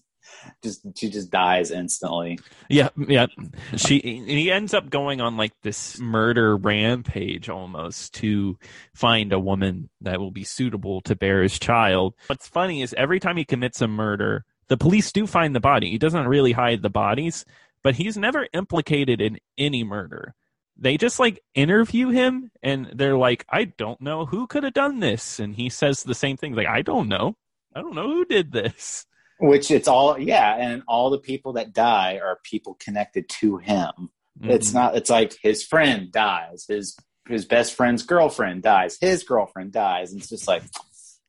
just 0.63 0.85
she 0.95 1.09
just 1.09 1.31
dies 1.31 1.71
instantly. 1.71 2.39
Yeah, 2.69 2.89
yeah. 2.97 3.27
She 3.75 3.99
he 3.99 4.51
ends 4.51 4.73
up 4.73 4.89
going 4.89 5.21
on 5.21 5.37
like 5.37 5.53
this 5.63 5.99
murder 5.99 6.57
rampage 6.57 7.49
almost 7.49 8.13
to 8.15 8.57
find 8.93 9.33
a 9.33 9.39
woman 9.39 9.89
that 10.01 10.19
will 10.19 10.31
be 10.31 10.43
suitable 10.43 11.01
to 11.01 11.15
bear 11.15 11.43
his 11.43 11.59
child. 11.59 12.15
What's 12.27 12.47
funny 12.47 12.81
is 12.81 12.93
every 12.97 13.19
time 13.19 13.37
he 13.37 13.45
commits 13.45 13.81
a 13.81 13.87
murder, 13.87 14.45
the 14.67 14.77
police 14.77 15.11
do 15.11 15.27
find 15.27 15.55
the 15.55 15.59
body. 15.59 15.89
He 15.89 15.97
doesn't 15.97 16.27
really 16.27 16.51
hide 16.51 16.81
the 16.81 16.89
bodies, 16.89 17.45
but 17.83 17.95
he's 17.95 18.17
never 18.17 18.47
implicated 18.53 19.21
in 19.21 19.39
any 19.57 19.83
murder. 19.83 20.35
They 20.77 20.95
just 20.95 21.19
like 21.19 21.41
interview 21.55 22.09
him 22.09 22.51
and 22.63 22.89
they're 22.93 23.17
like, 23.17 23.45
I 23.49 23.65
don't 23.65 23.99
know 23.99 24.25
who 24.25 24.47
could 24.47 24.63
have 24.63 24.73
done 24.73 24.99
this. 25.01 25.39
And 25.39 25.55
he 25.55 25.69
says 25.69 26.03
the 26.03 26.15
same 26.15 26.37
thing, 26.37 26.55
like, 26.55 26.67
I 26.67 26.81
don't 26.81 27.09
know. 27.09 27.35
I 27.75 27.81
don't 27.81 27.95
know 27.95 28.07
who 28.07 28.25
did 28.25 28.51
this. 28.51 29.05
Which 29.39 29.71
it's 29.71 29.87
all 29.87 30.19
yeah, 30.19 30.55
and 30.55 30.83
all 30.87 31.09
the 31.09 31.19
people 31.19 31.53
that 31.53 31.73
die 31.73 32.19
are 32.23 32.39
people 32.43 32.75
connected 32.79 33.29
to 33.39 33.57
him. 33.57 33.91
Mm-hmm. 34.39 34.51
It's 34.51 34.73
not 34.73 34.95
it's 34.95 35.09
like 35.09 35.37
his 35.41 35.63
friend 35.63 36.11
dies, 36.11 36.65
his 36.67 36.97
his 37.27 37.45
best 37.45 37.75
friend's 37.75 38.03
girlfriend 38.03 38.63
dies, 38.63 38.97
his 38.99 39.23
girlfriend 39.23 39.71
dies, 39.71 40.11
and 40.11 40.19
it's 40.19 40.29
just 40.29 40.47
like 40.47 40.63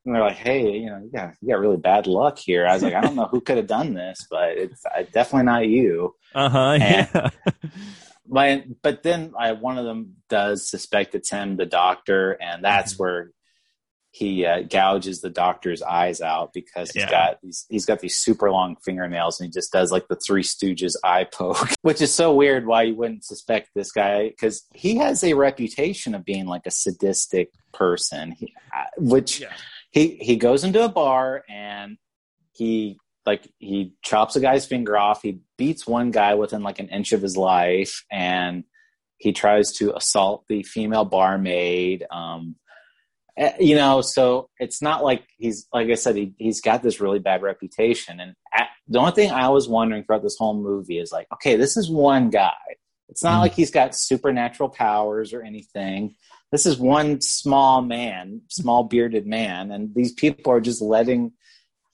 and 0.04 0.14
they're 0.14 0.22
like, 0.22 0.36
"Hey, 0.36 0.78
you 0.78 0.86
know, 0.86 1.08
yeah, 1.12 1.32
you 1.40 1.48
got 1.48 1.60
really 1.60 1.76
bad 1.76 2.06
luck 2.06 2.38
here." 2.38 2.66
I 2.66 2.74
was 2.74 2.82
like, 2.82 2.94
"I 2.94 3.00
don't 3.00 3.16
know 3.16 3.28
who 3.30 3.40
could 3.40 3.58
have 3.58 3.66
done 3.66 3.94
this, 3.94 4.26
but 4.30 4.56
it's 4.56 4.84
uh, 4.86 5.04
definitely 5.12 5.44
not 5.44 5.68
you." 5.68 6.14
Uh 6.34 6.48
huh. 6.48 6.76
Yeah. 6.78 7.30
My, 8.28 8.64
but 8.82 9.02
then 9.02 9.32
I, 9.36 9.52
one 9.52 9.76
of 9.76 9.84
them 9.84 10.16
does 10.28 10.68
suspect 10.68 11.16
it's 11.16 11.30
him, 11.30 11.56
the 11.56 11.66
doctor, 11.66 12.32
and 12.40 12.64
that's 12.64 12.94
mm-hmm. 12.94 13.02
where 13.02 13.30
he 14.12 14.44
uh, 14.44 14.62
gouges 14.62 15.20
the 15.20 15.30
doctor's 15.30 15.82
eyes 15.82 16.20
out 16.20 16.52
because 16.52 16.90
he's 16.90 17.04
yeah. 17.04 17.10
got 17.10 17.40
these, 17.42 17.64
he's 17.70 17.86
got 17.86 18.00
these 18.00 18.18
super 18.18 18.50
long 18.50 18.76
fingernails 18.84 19.38
and 19.38 19.46
he 19.46 19.50
just 19.52 19.72
does 19.72 19.92
like 19.92 20.08
the 20.08 20.16
Three 20.16 20.42
Stooges 20.42 20.96
eye 21.04 21.24
poke, 21.24 21.70
which 21.82 22.00
is 22.00 22.12
so 22.12 22.34
weird. 22.34 22.66
Why 22.66 22.82
you 22.82 22.96
wouldn't 22.96 23.24
suspect 23.24 23.70
this 23.74 23.92
guy 23.92 24.28
because 24.28 24.66
he 24.74 24.96
has 24.96 25.22
a 25.22 25.34
reputation 25.34 26.14
of 26.14 26.24
being 26.24 26.46
like 26.46 26.66
a 26.66 26.70
sadistic 26.70 27.52
person, 27.72 28.32
he, 28.32 28.52
uh, 28.76 28.84
which. 28.96 29.40
Yeah 29.40 29.52
he 29.90 30.16
he 30.20 30.36
goes 30.36 30.64
into 30.64 30.84
a 30.84 30.88
bar 30.88 31.44
and 31.48 31.98
he 32.52 32.98
like 33.26 33.50
he 33.58 33.94
chops 34.02 34.36
a 34.36 34.40
guy's 34.40 34.66
finger 34.66 34.96
off. 34.96 35.22
He 35.22 35.40
beats 35.58 35.86
one 35.86 36.10
guy 36.10 36.34
within 36.34 36.62
like 36.62 36.78
an 36.78 36.88
inch 36.88 37.12
of 37.12 37.22
his 37.22 37.36
life, 37.36 38.04
and 38.10 38.64
he 39.18 39.32
tries 39.32 39.72
to 39.72 39.94
assault 39.94 40.44
the 40.48 40.62
female 40.62 41.04
barmaid. 41.04 42.06
Um, 42.10 42.56
you 43.58 43.74
know, 43.74 44.00
so 44.00 44.48
it's 44.58 44.82
not 44.82 45.02
like 45.02 45.24
he's 45.38 45.66
like 45.72 45.88
I 45.88 45.94
said, 45.94 46.16
he 46.16 46.34
he's 46.38 46.60
got 46.60 46.82
this 46.82 47.00
really 47.00 47.18
bad 47.18 47.42
reputation. 47.42 48.20
And 48.20 48.34
at, 48.52 48.68
the 48.88 48.98
only 48.98 49.12
thing 49.12 49.30
I 49.30 49.48
was 49.48 49.68
wondering 49.68 50.04
throughout 50.04 50.22
this 50.22 50.36
whole 50.38 50.60
movie 50.60 50.98
is 50.98 51.12
like, 51.12 51.26
okay, 51.34 51.56
this 51.56 51.76
is 51.76 51.90
one 51.90 52.30
guy. 52.30 52.52
It's 53.08 53.24
not 53.24 53.38
mm 53.38 53.40
like 53.40 53.54
he's 53.54 53.70
got 53.70 53.96
supernatural 53.96 54.68
powers 54.68 55.32
or 55.32 55.42
anything 55.42 56.14
this 56.52 56.66
is 56.66 56.78
one 56.78 57.20
small 57.20 57.80
man, 57.80 58.42
small 58.48 58.84
bearded 58.84 59.26
man, 59.26 59.70
and 59.70 59.94
these 59.94 60.12
people 60.12 60.52
are 60.52 60.60
just 60.60 60.82
letting 60.82 61.32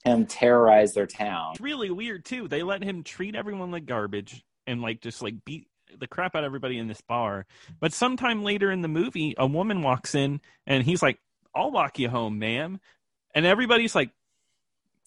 him 0.03 0.25
terrorize 0.25 0.93
their 0.93 1.05
town. 1.05 1.51
It's 1.51 1.61
really 1.61 1.91
weird 1.91 2.25
too. 2.25 2.47
They 2.47 2.63
let 2.63 2.83
him 2.83 3.03
treat 3.03 3.35
everyone 3.35 3.71
like 3.71 3.85
garbage 3.85 4.43
and 4.65 4.81
like 4.81 5.01
just 5.01 5.21
like 5.21 5.35
beat 5.45 5.67
the 5.99 6.07
crap 6.07 6.35
out 6.35 6.43
of 6.43 6.47
everybody 6.47 6.79
in 6.79 6.87
this 6.87 7.01
bar. 7.01 7.45
But 7.79 7.93
sometime 7.93 8.43
later 8.43 8.71
in 8.71 8.81
the 8.81 8.87
movie, 8.87 9.35
a 9.37 9.45
woman 9.45 9.81
walks 9.83 10.15
in 10.15 10.41
and 10.65 10.83
he's 10.83 11.03
like, 11.03 11.19
"I'll 11.57 11.71
walk 11.71 11.99
you 11.99 12.09
home, 12.09 12.39
ma'am," 12.39 12.79
and 13.33 13.45
everybody's 13.45 13.95
like, 13.95 14.11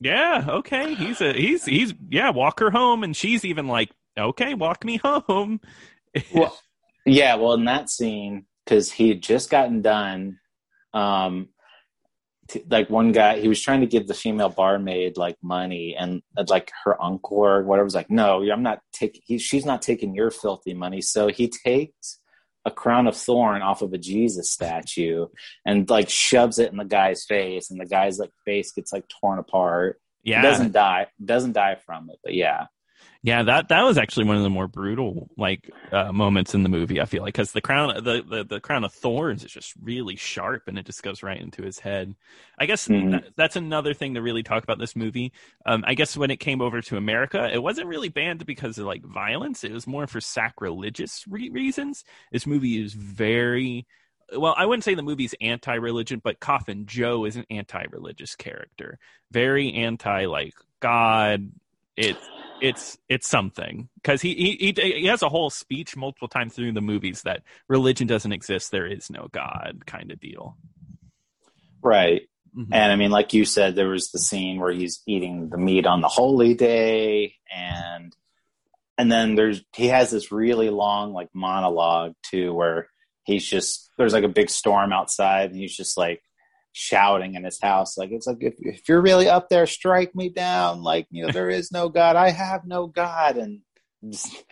"Yeah, 0.00 0.44
okay." 0.48 0.94
He's 0.94 1.20
a 1.20 1.32
he's 1.32 1.64
he's 1.64 1.94
yeah, 2.08 2.30
walk 2.30 2.60
her 2.60 2.70
home, 2.70 3.04
and 3.04 3.16
she's 3.16 3.44
even 3.44 3.66
like, 3.68 3.90
"Okay, 4.18 4.54
walk 4.54 4.84
me 4.84 4.98
home." 4.98 5.60
well, 6.34 6.58
yeah. 7.06 7.36
Well, 7.36 7.54
in 7.54 7.64
that 7.64 7.90
scene, 7.90 8.46
because 8.64 8.90
he 8.92 9.08
had 9.08 9.22
just 9.22 9.50
gotten 9.50 9.82
done. 9.82 10.38
Um, 10.92 11.48
like 12.68 12.90
one 12.90 13.12
guy, 13.12 13.38
he 13.38 13.48
was 13.48 13.62
trying 13.62 13.80
to 13.80 13.86
give 13.86 14.06
the 14.06 14.14
female 14.14 14.48
barmaid 14.48 15.16
like 15.16 15.36
money, 15.42 15.96
and 15.98 16.22
uh, 16.36 16.44
like 16.48 16.70
her 16.84 17.00
uncle 17.02 17.38
or 17.38 17.62
whatever 17.62 17.84
was 17.84 17.94
like, 17.94 18.10
"No, 18.10 18.42
I'm 18.42 18.62
not 18.62 18.80
taking. 18.92 19.38
She's 19.38 19.64
not 19.64 19.82
taking 19.82 20.14
your 20.14 20.30
filthy 20.30 20.74
money." 20.74 21.00
So 21.00 21.28
he 21.28 21.48
takes 21.48 22.19
a 22.64 22.70
crown 22.70 23.06
of 23.06 23.16
thorn 23.16 23.62
off 23.62 23.82
of 23.82 23.92
a 23.92 23.98
Jesus 23.98 24.50
statue 24.50 25.26
and 25.64 25.88
like 25.88 26.10
shoves 26.10 26.58
it 26.58 26.70
in 26.70 26.76
the 26.76 26.84
guy's 26.84 27.24
face, 27.24 27.70
and 27.70 27.80
the 27.80 27.86
guy's 27.86 28.18
like 28.18 28.32
face 28.44 28.72
gets 28.72 28.92
like 28.92 29.04
torn 29.20 29.38
apart. 29.38 30.00
Yeah, 30.22 30.42
he 30.42 30.46
doesn't 30.46 30.72
die. 30.72 31.06
Doesn't 31.24 31.52
die 31.52 31.76
from 31.76 32.10
it, 32.10 32.18
but 32.22 32.34
yeah. 32.34 32.66
Yeah, 33.22 33.42
that 33.42 33.68
that 33.68 33.82
was 33.82 33.98
actually 33.98 34.24
one 34.24 34.38
of 34.38 34.42
the 34.42 34.48
more 34.48 34.66
brutal 34.66 35.28
like 35.36 35.70
uh, 35.92 36.10
moments 36.10 36.54
in 36.54 36.62
the 36.62 36.70
movie. 36.70 37.02
I 37.02 37.04
feel 37.04 37.22
like 37.22 37.34
because 37.34 37.52
the 37.52 37.60
crown 37.60 38.02
the, 38.02 38.24
the, 38.26 38.44
the 38.44 38.60
crown 38.60 38.82
of 38.82 38.94
thorns 38.94 39.44
is 39.44 39.52
just 39.52 39.74
really 39.82 40.16
sharp 40.16 40.68
and 40.68 40.78
it 40.78 40.86
just 40.86 41.02
goes 41.02 41.22
right 41.22 41.38
into 41.38 41.62
his 41.62 41.78
head. 41.78 42.14
I 42.58 42.64
guess 42.64 42.88
mm-hmm. 42.88 43.10
that, 43.10 43.24
that's 43.36 43.56
another 43.56 43.92
thing 43.92 44.14
to 44.14 44.22
really 44.22 44.42
talk 44.42 44.62
about 44.62 44.78
this 44.78 44.96
movie. 44.96 45.32
Um, 45.66 45.84
I 45.86 45.92
guess 45.92 46.16
when 46.16 46.30
it 46.30 46.38
came 46.38 46.62
over 46.62 46.80
to 46.80 46.96
America, 46.96 47.50
it 47.52 47.62
wasn't 47.62 47.88
really 47.88 48.08
banned 48.08 48.46
because 48.46 48.78
of 48.78 48.86
like 48.86 49.04
violence. 49.04 49.64
It 49.64 49.72
was 49.72 49.86
more 49.86 50.06
for 50.06 50.22
sacrilegious 50.22 51.24
re- 51.28 51.50
reasons. 51.50 52.04
This 52.32 52.46
movie 52.46 52.82
is 52.82 52.94
very 52.94 53.86
well, 54.34 54.54
I 54.56 54.64
wouldn't 54.64 54.84
say 54.84 54.94
the 54.94 55.02
movie's 55.02 55.34
anti-religion, 55.40 56.20
but 56.22 56.40
Coffin 56.40 56.86
Joe 56.86 57.24
is 57.24 57.36
an 57.36 57.44
anti-religious 57.50 58.34
character, 58.36 58.98
very 59.30 59.74
anti 59.74 60.24
like 60.24 60.54
God. 60.80 61.50
It 61.96 62.16
it's 62.60 62.98
it's 63.08 63.28
something 63.28 63.88
because 63.96 64.22
he, 64.22 64.34
he 64.34 64.74
he 64.76 65.06
has 65.06 65.22
a 65.22 65.28
whole 65.28 65.50
speech 65.50 65.96
multiple 65.96 66.28
times 66.28 66.54
through 66.54 66.72
the 66.72 66.80
movies 66.80 67.22
that 67.22 67.42
religion 67.68 68.06
doesn't 68.06 68.32
exist, 68.32 68.70
there 68.70 68.86
is 68.86 69.10
no 69.10 69.28
God 69.32 69.82
kind 69.86 70.10
of 70.10 70.20
deal. 70.20 70.56
Right. 71.82 72.22
Mm-hmm. 72.56 72.72
And 72.72 72.92
I 72.92 72.96
mean, 72.96 73.10
like 73.10 73.32
you 73.32 73.44
said, 73.44 73.74
there 73.74 73.88
was 73.88 74.10
the 74.10 74.18
scene 74.18 74.58
where 74.58 74.72
he's 74.72 75.00
eating 75.06 75.48
the 75.50 75.58
meat 75.58 75.86
on 75.86 76.00
the 76.00 76.08
holy 76.08 76.54
day, 76.54 77.34
and 77.54 78.14
and 78.98 79.10
then 79.10 79.34
there's 79.34 79.62
he 79.74 79.86
has 79.86 80.10
this 80.10 80.32
really 80.32 80.70
long 80.70 81.12
like 81.12 81.28
monologue 81.32 82.14
too, 82.22 82.52
where 82.52 82.88
he's 83.24 83.46
just 83.46 83.90
there's 83.98 84.12
like 84.12 84.24
a 84.24 84.28
big 84.28 84.50
storm 84.50 84.92
outside, 84.92 85.50
and 85.50 85.58
he's 85.58 85.76
just 85.76 85.96
like 85.96 86.22
shouting 86.72 87.34
in 87.34 87.44
his 87.44 87.60
house 87.60 87.98
like 87.98 88.10
it's 88.12 88.26
like 88.26 88.38
if, 88.40 88.54
if 88.60 88.88
you're 88.88 89.00
really 89.00 89.28
up 89.28 89.48
there 89.48 89.66
strike 89.66 90.14
me 90.14 90.28
down. 90.28 90.82
Like 90.82 91.06
you 91.10 91.26
know 91.26 91.32
there 91.32 91.50
is 91.50 91.72
no 91.72 91.88
god. 91.88 92.16
I 92.16 92.30
have 92.30 92.66
no 92.66 92.86
god. 92.86 93.36
And 93.36 93.60
just... 94.08 94.44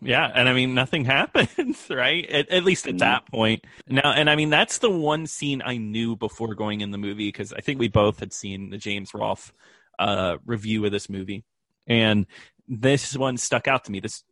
yeah 0.00 0.30
and 0.34 0.48
i 0.48 0.52
mean 0.52 0.74
nothing 0.74 1.04
happens 1.16 1.86
right? 1.90 2.24
At, 2.30 2.48
at 2.50 2.64
least 2.64 2.86
at 2.86 2.98
that 2.98 3.26
point. 3.30 3.64
Now 3.88 4.12
and 4.12 4.30
i 4.30 4.36
mean 4.36 4.50
that's 4.50 4.78
the 4.78 4.90
one 4.90 5.26
scene 5.26 5.62
i 5.64 5.76
knew 5.76 6.16
before 6.16 6.54
going 6.54 6.80
in 6.80 6.90
the 6.90 6.98
movie 6.98 7.28
because 7.28 7.52
i 7.52 7.60
think 7.60 7.78
we 7.78 7.88
both 7.88 8.20
had 8.20 8.32
seen 8.32 8.70
the 8.70 8.78
james 8.78 9.12
rolfe 9.12 9.52
uh, 9.98 10.38
review 10.44 10.84
of 10.84 10.92
this 10.92 11.08
movie. 11.08 11.44
And 11.86 12.26
this 12.68 13.16
one 13.16 13.36
stuck 13.36 13.68
out 13.68 13.84
to 13.84 13.92
me. 13.92 14.00
This 14.00 14.24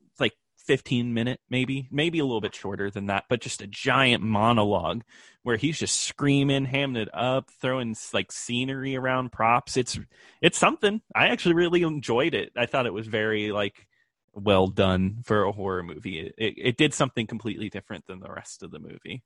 15 0.67 1.13
minute 1.13 1.41
maybe 1.51 1.89
maybe 1.91 2.19
a 2.19 2.25
little 2.25 2.41
bit 2.41 2.55
shorter 2.55 2.91
than 2.91 3.07
that 3.07 3.25
but 3.29 3.41
just 3.41 3.63
a 3.63 3.67
giant 3.67 4.23
monologue 4.23 5.03
where 5.43 5.57
he's 5.57 5.79
just 5.79 6.03
screaming 6.03 6.67
hamming 6.67 6.97
it 6.97 7.09
up 7.13 7.51
throwing 7.61 7.97
like 8.13 8.31
scenery 8.33 8.97
around 8.97 9.33
props. 9.33 9.77
It's 9.77 9.99
it's 10.41 10.59
something. 10.59 11.01
I 11.15 11.29
actually 11.29 11.55
really 11.55 11.83
enjoyed 11.83 12.35
it. 12.35 12.53
I 12.57 12.67
thought 12.67 12.87
it 12.87 12.93
was 12.93 13.07
very 13.07 13.53
like 13.53 13.87
well 14.33 14.69
done 14.69 15.19
for 15.25 15.45
a 15.45 15.53
horror 15.53 15.83
movie. 15.83 16.21
It, 16.21 16.35
it, 16.39 16.55
it 16.57 16.77
did 16.77 16.95
something 16.95 17.27
completely 17.27 17.69
different 17.69 18.07
than 18.07 18.21
the 18.21 18.33
rest 18.33 18.63
of 18.63 18.71
the 18.71 18.79
movie. 18.79 19.23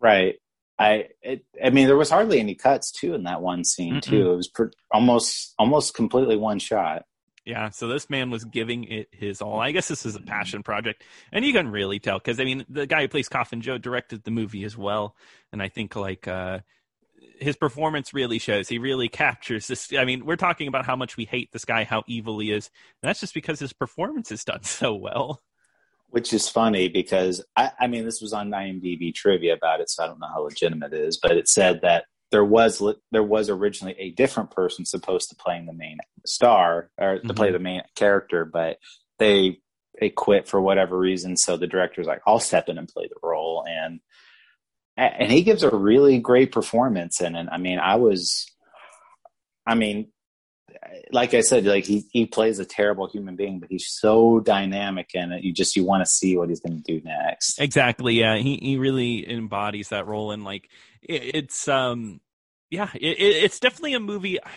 Right. 0.00 0.36
I 0.78 1.08
it, 1.20 1.44
i 1.62 1.68
mean 1.68 1.86
there 1.86 1.98
was 1.98 2.08
hardly 2.08 2.40
any 2.40 2.54
cuts 2.54 2.90
too 2.90 3.14
in 3.14 3.24
that 3.24 3.42
one 3.42 3.62
scene 3.62 3.96
Mm-mm. 3.96 4.02
too 4.02 4.32
it 4.32 4.36
was 4.36 4.48
per, 4.48 4.70
almost 4.90 5.54
almost 5.58 5.94
completely 5.94 6.36
one 6.36 6.58
shot 6.58 7.04
yeah, 7.44 7.70
so 7.70 7.88
this 7.88 8.08
man 8.08 8.30
was 8.30 8.44
giving 8.44 8.84
it 8.84 9.08
his 9.10 9.42
all. 9.42 9.58
I 9.60 9.72
guess 9.72 9.88
this 9.88 10.06
is 10.06 10.14
a 10.14 10.20
passion 10.20 10.62
project, 10.62 11.02
and 11.32 11.44
you 11.44 11.52
can 11.52 11.70
really 11.70 11.98
tell 11.98 12.18
because 12.18 12.38
I 12.38 12.44
mean, 12.44 12.64
the 12.68 12.86
guy 12.86 13.02
who 13.02 13.08
plays 13.08 13.28
Coffin 13.28 13.60
Joe 13.60 13.78
directed 13.78 14.22
the 14.22 14.30
movie 14.30 14.64
as 14.64 14.76
well, 14.76 15.16
and 15.52 15.60
I 15.60 15.68
think 15.68 15.96
like 15.96 16.28
uh, 16.28 16.60
his 17.40 17.56
performance 17.56 18.14
really 18.14 18.38
shows. 18.38 18.68
He 18.68 18.78
really 18.78 19.08
captures 19.08 19.66
this. 19.66 19.92
I 19.92 20.04
mean, 20.04 20.24
we're 20.24 20.36
talking 20.36 20.68
about 20.68 20.86
how 20.86 20.94
much 20.94 21.16
we 21.16 21.24
hate 21.24 21.50
this 21.52 21.64
guy, 21.64 21.82
how 21.82 22.04
evil 22.06 22.38
he 22.38 22.52
is, 22.52 22.70
and 23.02 23.08
that's 23.08 23.20
just 23.20 23.34
because 23.34 23.58
his 23.58 23.72
performance 23.72 24.30
is 24.30 24.44
done 24.44 24.62
so 24.64 24.94
well. 24.94 25.42
Which 26.10 26.32
is 26.32 26.48
funny 26.48 26.88
because 26.88 27.42
I, 27.56 27.72
I 27.80 27.86
mean, 27.88 28.04
this 28.04 28.20
was 28.20 28.32
on 28.32 28.50
IMDb 28.50 29.12
trivia 29.14 29.54
about 29.54 29.80
it, 29.80 29.90
so 29.90 30.04
I 30.04 30.06
don't 30.06 30.20
know 30.20 30.28
how 30.28 30.42
legitimate 30.42 30.92
it 30.92 31.00
is, 31.00 31.16
but 31.16 31.32
it 31.32 31.48
said 31.48 31.80
that 31.82 32.04
there 32.32 32.44
was 32.44 32.82
there 33.12 33.22
was 33.22 33.48
originally 33.48 33.94
a 33.98 34.10
different 34.10 34.50
person 34.50 34.84
supposed 34.84 35.28
to 35.28 35.36
play 35.36 35.62
the 35.64 35.72
main 35.72 35.98
star 36.26 36.90
or 36.98 37.18
to 37.18 37.20
mm-hmm. 37.20 37.36
play 37.36 37.52
the 37.52 37.58
main 37.60 37.82
character, 37.94 38.44
but 38.44 38.78
they 39.18 39.60
they 40.00 40.08
quit 40.08 40.48
for 40.48 40.60
whatever 40.60 40.98
reason. 40.98 41.36
So 41.36 41.56
the 41.56 41.68
director's 41.68 42.06
like, 42.06 42.22
"I'll 42.26 42.40
step 42.40 42.68
in 42.68 42.78
and 42.78 42.88
play 42.88 43.06
the 43.06 43.20
role," 43.22 43.64
and 43.68 44.00
and 44.96 45.30
he 45.30 45.42
gives 45.42 45.62
a 45.62 45.70
really 45.70 46.18
great 46.18 46.52
performance 46.52 47.20
in 47.20 47.36
it. 47.36 47.46
I 47.50 47.58
mean, 47.58 47.78
I 47.78 47.96
was, 47.96 48.46
I 49.66 49.74
mean, 49.74 50.08
like 51.10 51.34
I 51.34 51.40
said, 51.40 51.64
like 51.64 51.84
he 51.84 52.04
he 52.12 52.26
plays 52.26 52.58
a 52.58 52.64
terrible 52.64 53.08
human 53.08 53.36
being, 53.36 53.60
but 53.60 53.70
he's 53.70 53.88
so 53.88 54.40
dynamic 54.40 55.10
and. 55.14 55.32
You 55.42 55.52
just 55.52 55.76
you 55.76 55.84
want 55.84 56.04
to 56.04 56.10
see 56.10 56.36
what 56.36 56.48
he's 56.48 56.60
going 56.60 56.82
to 56.82 56.82
do 56.82 57.02
next. 57.04 57.60
Exactly. 57.60 58.14
Yeah, 58.14 58.36
he 58.36 58.56
he 58.56 58.76
really 58.76 59.28
embodies 59.30 59.88
that 59.88 60.06
role, 60.06 60.30
and 60.30 60.44
like 60.44 60.68
it, 61.02 61.34
it's 61.34 61.68
um 61.68 62.20
yeah, 62.70 62.88
it, 62.94 63.18
it's 63.18 63.60
definitely 63.60 63.94
a 63.94 64.00
movie. 64.00 64.38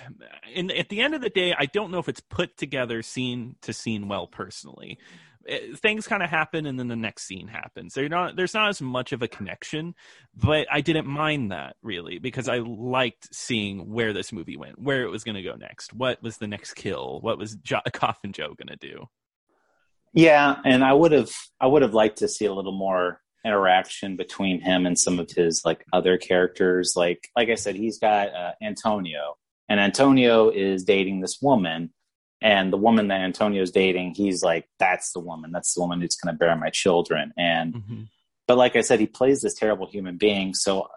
And 0.55 0.71
at 0.71 0.87
the 0.87 1.01
end 1.01 1.13
of 1.13 1.21
the 1.21 1.29
day, 1.29 1.53
I 1.57 1.65
don't 1.65 1.91
know 1.91 1.97
if 1.97 2.07
it's 2.07 2.21
put 2.21 2.55
together 2.55 3.01
scene 3.01 3.55
to 3.63 3.73
scene 3.73 4.07
well. 4.07 4.25
Personally, 4.25 4.99
it, 5.45 5.77
things 5.79 6.07
kind 6.07 6.23
of 6.23 6.29
happen, 6.29 6.65
and 6.65 6.79
then 6.79 6.87
the 6.87 6.95
next 6.95 7.23
scene 7.23 7.47
happens. 7.47 7.93
They're 7.93 8.09
not. 8.09 8.35
There's 8.35 8.53
not 8.53 8.69
as 8.69 8.81
much 8.81 9.11
of 9.11 9.21
a 9.21 9.27
connection, 9.27 9.95
but 10.35 10.67
I 10.71 10.81
didn't 10.81 11.07
mind 11.07 11.51
that 11.51 11.75
really 11.81 12.19
because 12.19 12.49
I 12.49 12.57
liked 12.57 13.33
seeing 13.33 13.91
where 13.91 14.13
this 14.13 14.31
movie 14.31 14.57
went, 14.57 14.79
where 14.79 15.03
it 15.03 15.11
was 15.11 15.23
going 15.23 15.35
to 15.35 15.43
go 15.43 15.55
next. 15.55 15.93
What 15.93 16.21
was 16.21 16.37
the 16.37 16.47
next 16.47 16.73
kill? 16.73 17.19
What 17.21 17.37
was 17.37 17.55
jo- 17.55 17.81
Coffin 17.93 18.33
Joe 18.33 18.55
going 18.55 18.77
to 18.77 18.87
do? 18.87 19.05
Yeah, 20.13 20.55
and 20.65 20.83
I 20.83 20.93
would 20.93 21.11
have. 21.11 21.31
I 21.59 21.67
would 21.67 21.81
have 21.81 21.93
liked 21.93 22.19
to 22.19 22.27
see 22.27 22.45
a 22.45 22.53
little 22.53 22.77
more 22.77 23.21
interaction 23.45 24.15
between 24.15 24.59
him 24.59 24.87
and 24.87 24.97
some 24.97 25.19
of 25.19 25.29
his 25.29 25.61
like 25.63 25.85
other 25.93 26.17
characters. 26.17 26.93
Like 26.95 27.29
like 27.35 27.49
I 27.49 27.55
said, 27.55 27.75
he's 27.75 27.99
got 27.99 28.33
uh, 28.33 28.51
Antonio, 28.61 29.35
and 29.69 29.79
Antonio 29.79 30.49
is 30.49 30.83
dating 30.83 31.21
this 31.21 31.39
woman, 31.41 31.93
and 32.41 32.71
the 32.71 32.77
woman 32.77 33.07
that 33.07 33.21
Antonio's 33.21 33.71
dating, 33.71 34.13
he's 34.15 34.43
like, 34.43 34.67
that's 34.79 35.11
the 35.13 35.19
woman. 35.19 35.51
That's 35.51 35.73
the 35.73 35.81
woman 35.81 36.01
who's 36.01 36.15
going 36.15 36.33
to 36.33 36.37
bear 36.37 36.55
my 36.55 36.69
children. 36.69 37.33
And 37.37 37.73
Mm-hmm. 37.75 38.01
but 38.47 38.57
like 38.57 38.75
I 38.75 38.81
said, 38.81 38.99
he 38.99 39.07
plays 39.07 39.41
this 39.41 39.53
terrible 39.53 39.87
human 39.87 40.17
being, 40.17 40.53
so. 40.53 40.87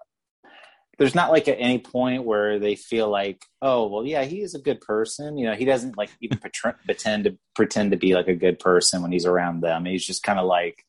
There's 0.99 1.15
not 1.15 1.31
like 1.31 1.47
at 1.47 1.59
any 1.61 1.79
point 1.79 2.25
where 2.25 2.59
they 2.59 2.75
feel 2.75 3.09
like, 3.09 3.45
oh, 3.63 3.87
well, 3.87 4.05
yeah, 4.05 4.25
he 4.25 4.41
is 4.41 4.57
a 4.57 4.59
good 4.59 4.81
person. 4.81 5.39
You 5.39 5.47
know, 5.47 5.55
he 5.55 5.65
doesn't 5.65 5.97
like 5.97 6.11
even 6.21 6.39
pretend 6.43 6.75
pretend 6.85 7.25
to 7.25 7.39
pretend 7.55 7.93
to 7.93 7.97
be 7.97 8.15
like 8.15 8.27
a 8.27 8.35
good 8.35 8.59
person 8.59 9.01
when 9.01 9.13
he's 9.13 9.25
around 9.25 9.61
them. 9.61 9.85
He's 9.85 10.05
just 10.05 10.25
kind 10.25 10.41
of 10.41 10.47
like, 10.47 10.85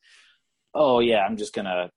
oh 0.73 0.99
yeah, 0.99 1.19
I'm 1.19 1.37
just 1.37 1.53
gonna. 1.53 1.91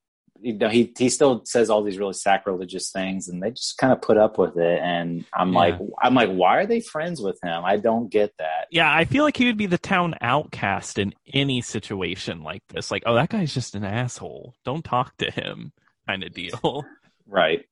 You 0.45 0.55
know, 0.55 0.69
he 0.69 0.93
he 0.99 1.09
still 1.09 1.43
says 1.45 1.71
all 1.71 1.83
these 1.85 1.99
really 1.99 2.13
sacrilegious 2.15 2.91
things, 2.91 3.29
and 3.29 3.41
they 3.43 3.51
just 3.53 3.79
kind 3.79 3.93
of 3.93 4.03
put 4.03 4.17
up 4.19 4.39
with 4.39 4.57
it. 4.57 4.81
And 4.83 5.25
I'm 5.33 5.53
Yeah. 5.53 5.59
like, 5.59 5.79
I'm 6.03 6.15
like, 6.15 6.31
why 6.31 6.59
are 6.59 6.67
they 6.67 6.81
friends 6.81 7.21
with 7.23 7.39
him? 7.43 7.65
I 7.65 7.77
don't 7.77 8.11
get 8.11 8.33
that. 8.39 8.67
Yeah, 8.71 8.93
I 8.93 9.05
feel 9.05 9.23
like 9.25 9.37
he 9.37 9.47
would 9.47 9.57
be 9.57 9.67
the 9.67 9.79
town 9.79 10.15
outcast 10.21 10.99
in 10.99 11.15
any 11.33 11.61
situation 11.61 12.43
like 12.43 12.63
this. 12.69 12.91
Like, 12.91 13.05
oh, 13.07 13.15
that 13.15 13.29
guy's 13.29 13.55
just 13.55 13.75
an 13.77 13.85
asshole. 13.85 14.55
Don't 14.65 14.85
talk 14.85 15.17
to 15.19 15.31
him, 15.31 15.73
kind 16.09 16.25
of 16.25 16.33
deal. 16.33 16.85
Right. 17.27 17.65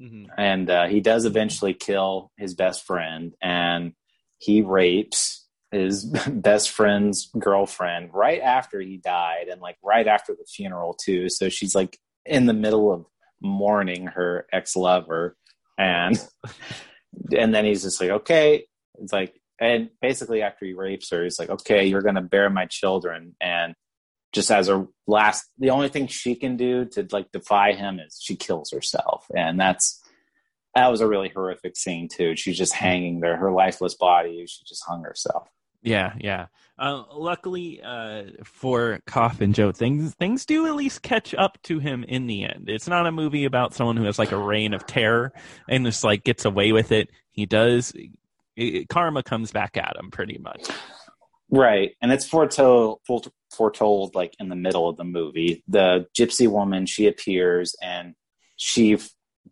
Mhm. 0.00 0.26
And 0.36 0.70
uh, 0.70 0.86
he 0.86 1.00
does 1.00 1.24
eventually 1.26 1.74
kill 1.74 2.32
his 2.36 2.54
best 2.54 2.84
friend, 2.86 3.34
and 3.42 3.92
he 4.38 4.62
rapes 4.62 5.46
his 5.70 6.04
best 6.28 6.70
friend's 6.70 7.30
girlfriend 7.38 8.10
right 8.14 8.40
after 8.40 8.80
he 8.80 8.96
died, 8.96 9.48
and 9.48 9.60
like 9.60 9.76
right 9.84 10.06
after 10.08 10.32
the 10.32 10.44
funeral 10.46 10.94
too. 10.94 11.28
So 11.28 11.48
she's 11.48 11.74
like 11.74 11.98
in 12.26 12.46
the 12.46 12.54
middle 12.54 12.92
of 12.92 13.06
mourning 13.40 14.06
her 14.06 14.46
ex 14.52 14.76
lover, 14.76 15.36
and 15.78 16.18
and 17.36 17.54
then 17.54 17.64
he's 17.64 17.82
just 17.82 18.00
like, 18.00 18.10
okay, 18.10 18.66
it's 19.00 19.12
like, 19.12 19.34
and 19.60 19.90
basically 20.00 20.42
after 20.42 20.64
he 20.66 20.74
rapes 20.74 21.10
her, 21.10 21.24
he's 21.24 21.38
like, 21.38 21.50
okay, 21.50 21.86
you're 21.86 22.02
gonna 22.02 22.22
bear 22.22 22.50
my 22.50 22.66
children, 22.66 23.36
and 23.40 23.74
just 24.34 24.50
as 24.50 24.68
a 24.68 24.86
last 25.06 25.44
the 25.58 25.70
only 25.70 25.88
thing 25.88 26.08
she 26.08 26.34
can 26.34 26.56
do 26.56 26.84
to 26.84 27.06
like 27.12 27.30
defy 27.30 27.72
him 27.72 28.00
is 28.00 28.18
she 28.20 28.36
kills 28.36 28.70
herself. 28.72 29.26
And 29.34 29.58
that's 29.58 30.02
that 30.74 30.90
was 30.90 31.00
a 31.00 31.06
really 31.06 31.28
horrific 31.28 31.76
scene 31.76 32.08
too. 32.08 32.34
She's 32.36 32.58
just 32.58 32.72
hanging 32.72 33.20
there. 33.20 33.36
Her 33.36 33.52
lifeless 33.52 33.94
body 33.94 34.44
she 34.46 34.64
just 34.66 34.84
hung 34.86 35.04
herself. 35.04 35.48
Yeah, 35.82 36.14
yeah. 36.18 36.46
Uh, 36.76 37.04
luckily 37.12 37.80
uh, 37.82 38.24
for 38.42 38.98
Coffin 39.06 39.52
Joe, 39.52 39.70
things 39.70 40.12
things 40.14 40.44
do 40.44 40.66
at 40.66 40.74
least 40.74 41.02
catch 41.02 41.32
up 41.34 41.56
to 41.62 41.78
him 41.78 42.04
in 42.04 42.26
the 42.26 42.44
end. 42.44 42.64
It's 42.68 42.88
not 42.88 43.06
a 43.06 43.12
movie 43.12 43.44
about 43.44 43.74
someone 43.74 43.96
who 43.96 44.04
has 44.04 44.18
like 44.18 44.32
a 44.32 44.36
reign 44.36 44.74
of 44.74 44.84
terror 44.84 45.32
and 45.68 45.84
just 45.86 46.02
like 46.02 46.24
gets 46.24 46.44
away 46.44 46.72
with 46.72 46.90
it. 46.90 47.10
He 47.30 47.46
does. 47.46 47.92
It, 48.56 48.88
karma 48.88 49.22
comes 49.22 49.52
back 49.52 49.76
at 49.76 49.96
him 49.96 50.10
pretty 50.10 50.38
much. 50.38 50.68
right 51.50 51.92
and 52.00 52.10
it's 52.12 52.26
foretold 52.26 53.00
foretold 53.52 54.14
like 54.14 54.34
in 54.40 54.48
the 54.48 54.56
middle 54.56 54.88
of 54.88 54.96
the 54.96 55.04
movie 55.04 55.62
the 55.68 56.06
gypsy 56.18 56.48
woman 56.48 56.86
she 56.86 57.06
appears 57.06 57.76
and 57.82 58.14
she 58.56 58.94
f- 58.94 59.10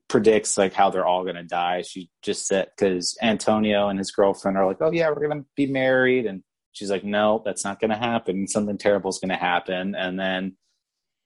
predicts 0.08 0.56
like 0.56 0.72
how 0.72 0.88
they're 0.88 1.06
all 1.06 1.22
going 1.22 1.36
to 1.36 1.42
die 1.42 1.82
she 1.82 2.08
just 2.22 2.46
said 2.46 2.68
because 2.76 3.16
antonio 3.22 3.88
and 3.88 3.98
his 3.98 4.10
girlfriend 4.10 4.56
are 4.56 4.66
like 4.66 4.78
oh 4.80 4.90
yeah 4.90 5.08
we're 5.10 5.28
going 5.28 5.42
to 5.42 5.46
be 5.54 5.66
married 5.66 6.26
and 6.26 6.42
she's 6.72 6.90
like 6.90 7.04
no 7.04 7.42
that's 7.44 7.64
not 7.64 7.80
going 7.80 7.90
to 7.90 7.96
happen. 7.96 8.48
Something 8.48 8.78
terrible 8.78 9.10
is 9.10 9.18
going 9.18 9.30
to 9.30 9.36
happen. 9.36 9.94
And 9.94 10.18
then 10.18 10.56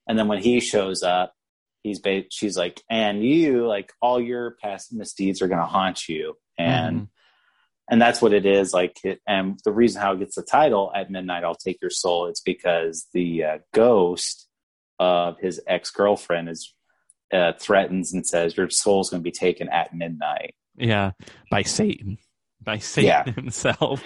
and 0.07 0.17
then 0.17 0.27
when 0.27 0.41
he 0.41 0.59
shows 0.59 1.03
up 1.03 1.33
he's 1.83 1.99
ba- 1.99 2.23
she's 2.31 2.57
like 2.57 2.81
and 2.89 3.23
you 3.23 3.65
like 3.67 3.91
all 4.01 4.19
your 4.21 4.57
past 4.61 4.93
misdeeds 4.93 5.41
are 5.41 5.47
going 5.47 5.59
to 5.59 5.65
haunt 5.65 6.07
you. 6.09 6.35
And 6.57 7.01
Mhm. 7.01 7.07
and 7.89 8.01
that's 8.01 8.21
what 8.21 8.33
it 8.33 8.45
is 8.45 8.73
like 8.73 8.97
it, 9.03 9.21
and 9.27 9.59
the 9.63 9.71
reason 9.71 10.01
how 10.01 10.13
it 10.13 10.19
gets 10.19 10.35
the 10.35 10.41
title 10.41 10.91
at 10.93 11.09
midnight 11.09 11.43
i'll 11.45 11.55
take 11.55 11.77
your 11.81 11.91
soul 11.91 12.25
it's 12.25 12.41
because 12.41 13.07
the 13.13 13.43
uh, 13.43 13.57
ghost 13.73 14.47
of 14.99 15.37
his 15.39 15.61
ex-girlfriend 15.67 16.49
is 16.49 16.73
uh, 17.31 17.51
threatens 17.59 18.13
and 18.13 18.25
says 18.25 18.57
your 18.57 18.69
soul's 18.69 19.09
going 19.09 19.21
to 19.21 19.23
be 19.23 19.31
taken 19.31 19.67
at 19.69 19.93
midnight. 19.93 20.55
Yeah, 20.77 21.11
by 21.51 21.61
Satan, 21.63 22.17
by 22.67 22.77
Satan 22.77 23.07
Yeah. 23.07 23.23
himself. 23.35 24.03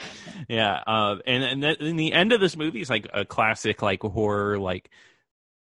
Yeah, 0.47 0.81
uh, 0.87 1.17
and 1.25 1.43
and 1.43 1.61
then 1.63 1.75
in 1.79 1.95
the 1.97 2.13
end 2.13 2.31
of 2.31 2.39
this 2.39 2.55
movie 2.55 2.79
is 2.81 2.89
like 2.89 3.07
a 3.13 3.25
classic 3.25 3.81
like 3.81 4.01
horror 4.03 4.57
like 4.59 4.89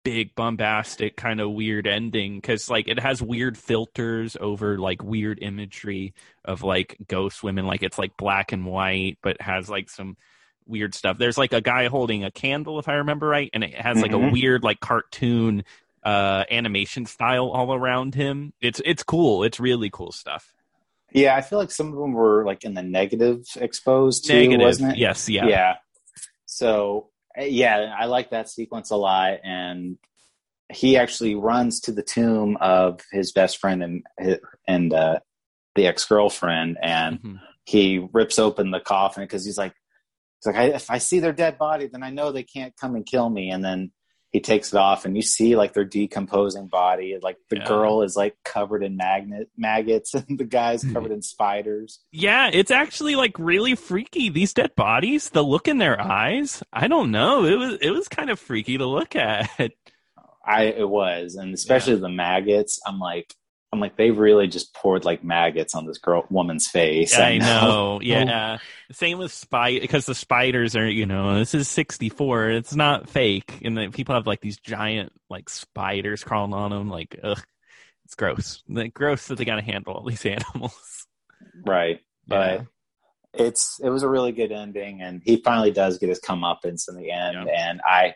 big 0.04 0.34
bombastic 0.36 1.18
kind 1.18 1.42
of 1.42 1.52
weird 1.52 1.88
ending 1.88 2.36
because 2.38 2.70
like 2.70 2.88
it 2.88 3.00
has 3.00 3.22
weird 3.24 3.58
filters 3.58 4.38
over 4.40 4.78
like 4.78 5.04
weird 5.04 5.40
imagery 5.42 6.14
of 6.46 6.62
like 6.62 6.96
ghost 7.08 7.42
women 7.44 7.66
like 7.66 7.82
it's 7.82 7.98
like 7.98 8.16
black 8.16 8.52
and 8.52 8.66
white 8.68 9.18
but 9.24 9.42
has 9.42 9.68
like 9.68 9.90
some 9.90 10.16
weird 10.68 10.94
stuff 10.94 11.18
there's 11.18 11.40
like 11.40 11.54
a 11.54 11.62
guy 11.62 11.88
holding 11.88 12.24
a 12.24 12.30
candle 12.30 12.78
if 12.78 12.88
i 12.88 12.94
remember 12.94 13.28
right 13.28 13.50
and 13.54 13.64
it 13.64 13.74
has 13.74 14.00
like 14.00 14.12
a 14.12 14.16
Mhm. 14.16 14.32
weird 14.32 14.64
like 14.64 14.80
cartoon 14.80 15.64
uh 16.04 16.44
animation 16.52 17.08
style 17.08 17.50
all 17.50 17.74
around 17.74 18.14
him 18.14 18.54
it's 18.62 18.80
it's 18.86 19.02
cool 19.02 19.44
it's 19.44 19.60
really 19.60 19.90
cool 19.92 20.12
stuff 20.12 20.54
yeah 21.16 21.36
i 21.36 21.42
feel 21.42 21.58
like 21.58 21.72
some 21.72 21.88
of 21.88 21.96
them 21.98 22.14
were 22.14 22.46
like 22.46 22.64
in 22.64 22.74
the 22.76 22.84
negative 22.84 23.44
exposed 23.58 24.26
too 24.26 24.34
negative. 24.34 24.60
wasn't 24.60 24.92
it? 24.94 24.98
Yes 24.98 25.28
yeah. 25.30 25.48
Yeah. 25.48 25.74
So 26.46 27.10
uh, 27.40 27.44
yeah 27.44 27.94
i 27.98 28.06
like 28.06 28.30
that 28.32 28.50
sequence 28.50 28.92
a 28.92 28.96
lot 28.96 29.40
and 29.44 29.98
he 30.72 30.98
actually 30.98 31.36
runs 31.36 31.80
to 31.82 31.92
the 31.92 32.02
tomb 32.04 32.58
of 32.60 33.00
his 33.12 33.32
best 33.32 33.58
friend 33.58 33.84
and 33.84 34.04
and 34.68 34.94
uh, 34.94 35.20
the 35.76 35.88
ex-girlfriend 35.88 36.78
and 36.82 37.20
Mhm. 37.22 37.40
he 37.66 38.08
rips 38.14 38.38
open 38.40 38.72
the 38.72 38.80
coffin 38.80 39.24
because 39.24 39.46
he's 39.46 39.58
like 39.58 39.74
he's 40.40 40.48
like 40.54 40.56
I, 40.56 40.64
if 40.76 40.90
i 40.90 40.98
see 40.98 41.20
their 41.20 41.34
dead 41.34 41.58
body 41.58 41.88
then 41.88 42.04
i 42.04 42.10
know 42.10 42.32
they 42.32 42.44
can't 42.44 42.76
come 42.78 42.96
and 42.96 43.06
kill 43.06 43.30
me. 43.30 43.50
And 43.52 43.64
then 43.64 43.92
he 44.36 44.42
takes 44.42 44.74
it 44.74 44.78
off 44.78 45.06
and 45.06 45.16
you 45.16 45.22
see 45.22 45.56
like 45.56 45.72
their 45.72 45.86
decomposing 45.86 46.68
body 46.68 47.18
like 47.22 47.38
the 47.50 47.56
Yeah. 47.56 47.68
girl 47.68 48.02
is 48.02 48.18
like 48.18 48.36
covered 48.44 48.84
in 48.84 48.98
magnet 48.98 49.50
maggots 49.56 50.14
and 50.14 50.38
the 50.38 50.44
guy's 50.44 50.84
hmm. 50.84 50.92
covered 50.92 51.14
in 51.14 51.22
spiders 51.22 52.02
Yeah, 52.12 52.50
it's 52.52 52.70
actually 52.70 53.16
like 53.16 53.40
really 53.40 53.76
freaky. 53.76 54.28
These 54.28 54.54
dead 54.54 54.76
bodies, 54.76 55.30
the 55.30 55.42
look 55.42 55.70
in 55.70 55.78
their 55.78 56.02
eyes. 56.02 56.62
I 56.74 56.90
don't 56.90 57.12
know. 57.12 57.46
It 57.46 57.56
was 57.56 57.78
it 57.82 57.92
was 57.92 58.10
kind 58.10 58.30
of 58.30 58.38
freaky 58.40 58.78
to 58.78 58.86
look 58.86 59.16
at. 59.16 59.72
I 60.46 60.64
it 60.64 60.90
was, 60.90 61.36
and 61.36 61.54
especially 61.54 61.96
the 61.96 62.10
maggots. 62.10 62.82
I'm 62.86 63.00
like, 63.00 63.34
I'm 63.76 63.82
like, 63.82 63.98
they've 63.98 64.18
really 64.18 64.48
just 64.48 64.74
poured 64.74 65.04
like 65.04 65.22
maggots 65.24 65.76
on 65.76 65.86
this 65.86 65.98
girl 65.98 66.26
woman's 66.30 66.68
face. 66.68 67.18
I 67.20 67.38
know. 67.40 68.00
Yeah. 68.02 68.60
Same 68.92 69.18
with 69.18 69.34
spy 69.34 69.80
because 69.80 70.06
the 70.06 70.16
spiders 70.16 70.76
are, 70.78 70.90
you 70.90 71.06
know, 71.06 71.38
this 71.38 71.54
is 71.54 71.68
64. 71.68 72.52
It's 72.52 72.74
not 72.76 73.10
fake, 73.10 73.60
and 73.64 73.78
then 73.78 73.92
people 73.92 74.16
have 74.16 74.26
like 74.28 74.40
these 74.40 74.58
giant 74.58 75.12
like 75.30 75.50
spiders 75.50 76.24
crawling 76.24 76.54
on 76.54 76.72
them. 76.72 76.90
Like, 76.90 77.20
ugh, 77.22 77.44
it's 78.06 78.16
gross. 78.16 78.64
Like, 78.70 78.94
gross 78.94 79.28
that 79.28 79.38
they 79.38 79.44
got 79.46 79.56
to 79.58 79.62
handle 79.62 79.94
all 79.96 80.06
these 80.06 80.26
animals. 80.26 81.06
right. 81.66 82.00
But 82.28 82.62
Yeah. 83.34 83.46
it's 83.46 83.80
it 83.84 83.90
was 83.90 84.04
a 84.04 84.10
really 84.10 84.32
good 84.32 84.52
ending, 84.54 85.02
and 85.02 85.22
he 85.26 85.38
finally 85.38 85.72
does 85.72 85.98
get 85.98 86.10
his 86.10 86.22
comeuppance 86.22 86.88
in 86.88 86.96
the 86.96 87.12
end, 87.12 87.50
and 87.50 87.82
I. 87.86 88.16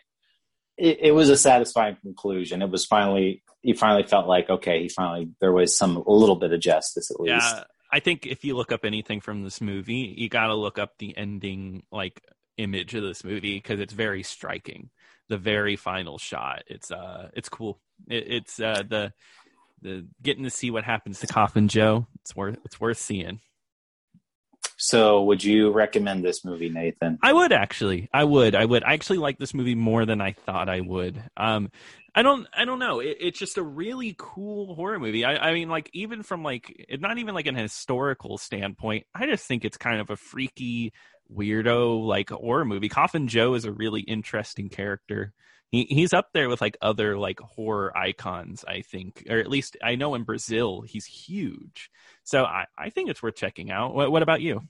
It, 0.80 0.98
it 1.00 1.10
was 1.12 1.28
a 1.28 1.36
satisfying 1.36 1.96
conclusion. 1.96 2.62
It 2.62 2.70
was 2.70 2.86
finally 2.86 3.42
he 3.62 3.74
finally 3.74 4.04
felt 4.04 4.26
like 4.26 4.48
okay, 4.48 4.82
he 4.82 4.88
finally 4.88 5.28
there 5.40 5.52
was 5.52 5.76
some 5.76 5.96
a 5.96 6.12
little 6.12 6.36
bit 6.36 6.52
of 6.52 6.60
justice 6.60 7.10
at 7.10 7.20
least. 7.20 7.44
Yeah, 7.44 7.64
I 7.92 8.00
think 8.00 8.26
if 8.26 8.44
you 8.44 8.56
look 8.56 8.72
up 8.72 8.84
anything 8.84 9.20
from 9.20 9.44
this 9.44 9.60
movie, 9.60 10.14
you 10.16 10.28
got 10.28 10.46
to 10.46 10.54
look 10.54 10.78
up 10.78 10.94
the 10.98 11.16
ending 11.16 11.82
like 11.92 12.22
image 12.56 12.94
of 12.94 13.02
this 13.02 13.24
movie 13.24 13.56
because 13.56 13.80
it's 13.80 13.92
very 13.92 14.22
striking. 14.22 14.90
The 15.28 15.38
very 15.38 15.76
final 15.76 16.18
shot, 16.18 16.64
it's 16.66 16.90
uh, 16.90 17.30
it's 17.34 17.48
cool. 17.48 17.78
It, 18.08 18.24
it's 18.26 18.58
uh, 18.58 18.82
the 18.88 19.12
the 19.82 20.06
getting 20.22 20.44
to 20.44 20.50
see 20.50 20.70
what 20.70 20.84
happens 20.84 21.20
to 21.20 21.26
Coffin 21.26 21.68
Joe. 21.68 22.06
It's 22.22 22.34
worth 22.34 22.58
it's 22.64 22.80
worth 22.80 22.98
seeing. 22.98 23.40
So, 24.82 25.24
would 25.24 25.44
you 25.44 25.72
recommend 25.72 26.24
this 26.24 26.42
movie, 26.42 26.70
Nathan? 26.70 27.18
I 27.22 27.34
would 27.34 27.52
actually. 27.52 28.08
I 28.14 28.24
would. 28.24 28.54
I 28.54 28.64
would. 28.64 28.82
I 28.82 28.94
actually 28.94 29.18
like 29.18 29.38
this 29.38 29.52
movie 29.52 29.74
more 29.74 30.06
than 30.06 30.22
I 30.22 30.32
thought 30.32 30.70
I 30.70 30.80
would. 30.80 31.22
Um, 31.36 31.70
I 32.14 32.22
don't. 32.22 32.46
I 32.56 32.64
don't 32.64 32.78
know. 32.78 33.00
It, 33.00 33.18
it's 33.20 33.38
just 33.38 33.58
a 33.58 33.62
really 33.62 34.14
cool 34.16 34.74
horror 34.74 34.98
movie. 34.98 35.22
I, 35.22 35.50
I 35.50 35.52
mean, 35.52 35.68
like 35.68 35.90
even 35.92 36.22
from 36.22 36.42
like 36.42 36.86
not 36.98 37.18
even 37.18 37.34
like 37.34 37.46
an 37.46 37.56
historical 37.56 38.38
standpoint. 38.38 39.04
I 39.14 39.26
just 39.26 39.46
think 39.46 39.66
it's 39.66 39.76
kind 39.76 40.00
of 40.00 40.08
a 40.08 40.16
freaky, 40.16 40.94
weirdo 41.30 42.02
like 42.06 42.30
horror 42.30 42.64
movie. 42.64 42.88
Coffin 42.88 43.28
Joe 43.28 43.52
is 43.52 43.66
a 43.66 43.72
really 43.72 44.00
interesting 44.00 44.70
character. 44.70 45.34
He 45.70 45.84
he's 45.84 46.12
up 46.12 46.30
there 46.32 46.48
with 46.48 46.60
like 46.60 46.76
other 46.82 47.16
like 47.16 47.38
horror 47.40 47.96
icons. 47.96 48.64
I 48.66 48.82
think, 48.82 49.24
or 49.30 49.38
at 49.38 49.48
least 49.48 49.76
I 49.82 49.94
know 49.94 50.14
in 50.14 50.24
Brazil 50.24 50.82
he's 50.82 51.06
huge. 51.06 51.90
So 52.24 52.44
I, 52.44 52.66
I 52.76 52.90
think 52.90 53.08
it's 53.08 53.22
worth 53.22 53.36
checking 53.36 53.70
out. 53.70 53.94
What, 53.94 54.10
what 54.10 54.22
about 54.22 54.40
you? 54.40 54.62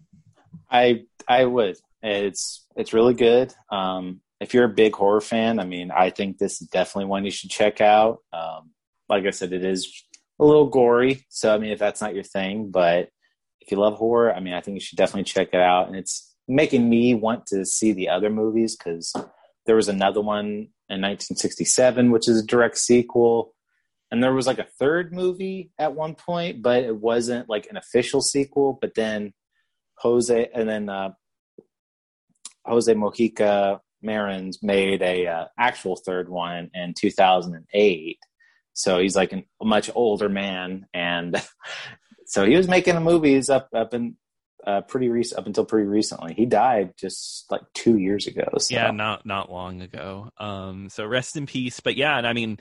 I 0.70 1.04
I 1.26 1.44
would. 1.44 1.76
It's 2.02 2.66
it's 2.76 2.92
really 2.92 3.14
good. 3.14 3.54
Um, 3.70 4.20
if 4.40 4.54
you're 4.54 4.64
a 4.64 4.68
big 4.68 4.94
horror 4.94 5.20
fan, 5.20 5.58
I 5.58 5.64
mean, 5.64 5.90
I 5.90 6.10
think 6.10 6.38
this 6.38 6.62
is 6.62 6.68
definitely 6.68 7.06
one 7.06 7.24
you 7.24 7.30
should 7.30 7.50
check 7.50 7.80
out. 7.80 8.18
Um, 8.32 8.70
like 9.08 9.26
I 9.26 9.30
said, 9.30 9.52
it 9.52 9.64
is 9.64 10.04
a 10.38 10.44
little 10.44 10.68
gory, 10.68 11.26
so 11.28 11.54
I 11.54 11.58
mean, 11.58 11.70
if 11.70 11.78
that's 11.78 12.00
not 12.00 12.14
your 12.14 12.24
thing, 12.24 12.70
but 12.70 13.08
if 13.60 13.70
you 13.70 13.78
love 13.78 13.94
horror, 13.94 14.34
I 14.34 14.40
mean, 14.40 14.54
I 14.54 14.60
think 14.60 14.76
you 14.76 14.80
should 14.80 14.96
definitely 14.96 15.24
check 15.24 15.48
it 15.52 15.60
out. 15.60 15.88
And 15.88 15.96
it's 15.96 16.34
making 16.48 16.88
me 16.88 17.14
want 17.14 17.46
to 17.46 17.64
see 17.64 17.92
the 17.92 18.08
other 18.08 18.30
movies 18.30 18.76
because 18.76 19.12
there 19.66 19.76
was 19.76 19.88
another 19.88 20.20
one 20.20 20.68
in 20.90 21.00
1967, 21.00 22.10
which 22.10 22.28
is 22.28 22.42
a 22.42 22.46
direct 22.46 22.76
sequel 22.76 23.54
and 24.10 24.22
there 24.22 24.34
was 24.34 24.46
like 24.46 24.58
a 24.58 24.66
third 24.78 25.12
movie 25.12 25.70
at 25.78 25.94
one 25.94 26.14
point, 26.14 26.62
but 26.62 26.82
it 26.82 26.96
wasn't 26.96 27.48
like 27.48 27.68
an 27.70 27.76
official 27.76 28.20
sequel. 28.20 28.76
But 28.80 28.94
then 28.94 29.32
Jose 29.98 30.48
and 30.52 30.68
then 30.68 30.88
uh, 30.88 31.10
Jose 32.64 32.92
Mojica 32.92 33.80
Marins 34.04 34.62
made 34.62 35.02
a 35.02 35.26
uh, 35.26 35.44
actual 35.58 35.96
third 35.96 36.28
one 36.28 36.70
in 36.74 36.94
2008. 36.98 38.18
So 38.72 38.98
he's 38.98 39.14
like 39.14 39.32
an, 39.32 39.44
a 39.62 39.64
much 39.64 39.90
older 39.94 40.28
man, 40.28 40.86
and 40.92 41.40
so 42.26 42.44
he 42.44 42.56
was 42.56 42.68
making 42.68 43.00
movies 43.02 43.48
up 43.48 43.68
up 43.74 43.94
in 43.94 44.16
uh, 44.66 44.80
pretty 44.82 45.08
recent 45.08 45.38
up 45.38 45.46
until 45.46 45.64
pretty 45.64 45.86
recently. 45.86 46.34
He 46.34 46.46
died 46.46 46.94
just 46.96 47.50
like 47.50 47.62
two 47.74 47.98
years 47.98 48.26
ago. 48.26 48.48
So. 48.58 48.74
Yeah, 48.74 48.90
not 48.90 49.24
not 49.26 49.50
long 49.50 49.82
ago. 49.82 50.30
Um, 50.38 50.88
so 50.88 51.06
rest 51.06 51.36
in 51.36 51.46
peace. 51.46 51.80
But 51.80 51.96
yeah, 51.96 52.16
and 52.16 52.26
I 52.26 52.32
mean 52.32 52.58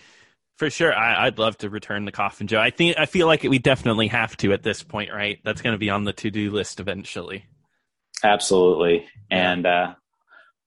for 0.59 0.69
sure, 0.69 0.93
I, 0.93 1.23
would 1.23 1.39
love 1.39 1.57
to 1.59 1.69
return 1.69 2.03
the 2.03 2.11
Coffin 2.11 2.47
Joe. 2.47 2.59
I 2.59 2.69
think 2.69 2.97
I 2.99 3.05
feel 3.05 3.27
like 3.27 3.43
we 3.43 3.59
definitely 3.59 4.07
have 4.07 4.35
to 4.37 4.51
at 4.51 4.61
this 4.61 4.83
point, 4.83 5.09
right? 5.11 5.39
That's 5.45 5.61
going 5.61 5.71
to 5.73 5.79
be 5.79 5.89
on 5.89 6.03
the 6.03 6.11
to 6.13 6.29
do 6.29 6.51
list 6.51 6.81
eventually. 6.81 7.45
Absolutely, 8.23 9.07
and 9.31 9.65
uh, 9.65 9.93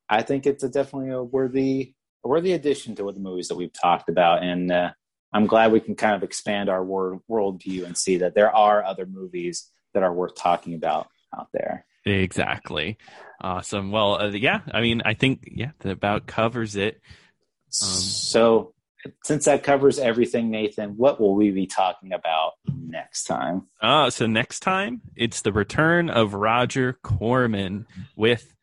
I 0.08 0.22
think 0.22 0.46
it's 0.46 0.64
a 0.64 0.70
definitely 0.70 1.10
a 1.10 1.22
worthy 1.22 1.94
a 2.24 2.28
worthy 2.28 2.54
addition 2.54 2.94
to 2.96 3.04
what 3.04 3.14
the 3.14 3.20
movies 3.20 3.48
that 3.48 3.56
we've 3.56 3.72
talked 3.72 4.08
about, 4.08 4.42
and 4.42 4.72
uh, 4.72 4.92
I'm 5.30 5.46
glad 5.46 5.72
we 5.72 5.80
can 5.80 5.94
kind 5.94 6.14
of 6.14 6.22
expand 6.22 6.70
our 6.70 6.82
world 6.82 7.20
worldview 7.30 7.84
and 7.84 7.96
see 7.96 8.16
that 8.18 8.34
there 8.34 8.54
are 8.54 8.82
other 8.82 9.04
movies 9.04 9.68
that 9.92 10.02
are 10.02 10.12
worth 10.12 10.36
talking 10.36 10.72
about 10.72 11.08
out 11.36 11.48
there. 11.52 11.86
Exactly. 12.04 12.98
Awesome. 13.40 13.90
Well, 13.90 14.20
uh, 14.20 14.30
yeah, 14.30 14.60
I 14.72 14.80
mean, 14.80 15.02
I 15.04 15.14
think 15.14 15.48
yeah, 15.52 15.70
that 15.80 15.90
about 15.90 16.26
covers 16.26 16.76
it. 16.76 17.00
Um, 17.66 17.88
so 17.88 18.74
since 19.24 19.46
that 19.46 19.62
covers 19.62 19.98
everything, 19.98 20.50
Nathan, 20.50 20.96
what 20.96 21.20
will 21.20 21.34
we 21.34 21.50
be 21.50 21.66
talking 21.66 22.12
about 22.12 22.52
next 22.66 23.24
time? 23.24 23.66
Uh, 23.80 24.10
so 24.10 24.26
next 24.26 24.60
time 24.60 25.00
it's 25.16 25.42
the 25.42 25.52
return 25.52 26.10
of 26.10 26.34
Roger 26.34 26.94
Corman 27.02 27.86
with 28.16 28.54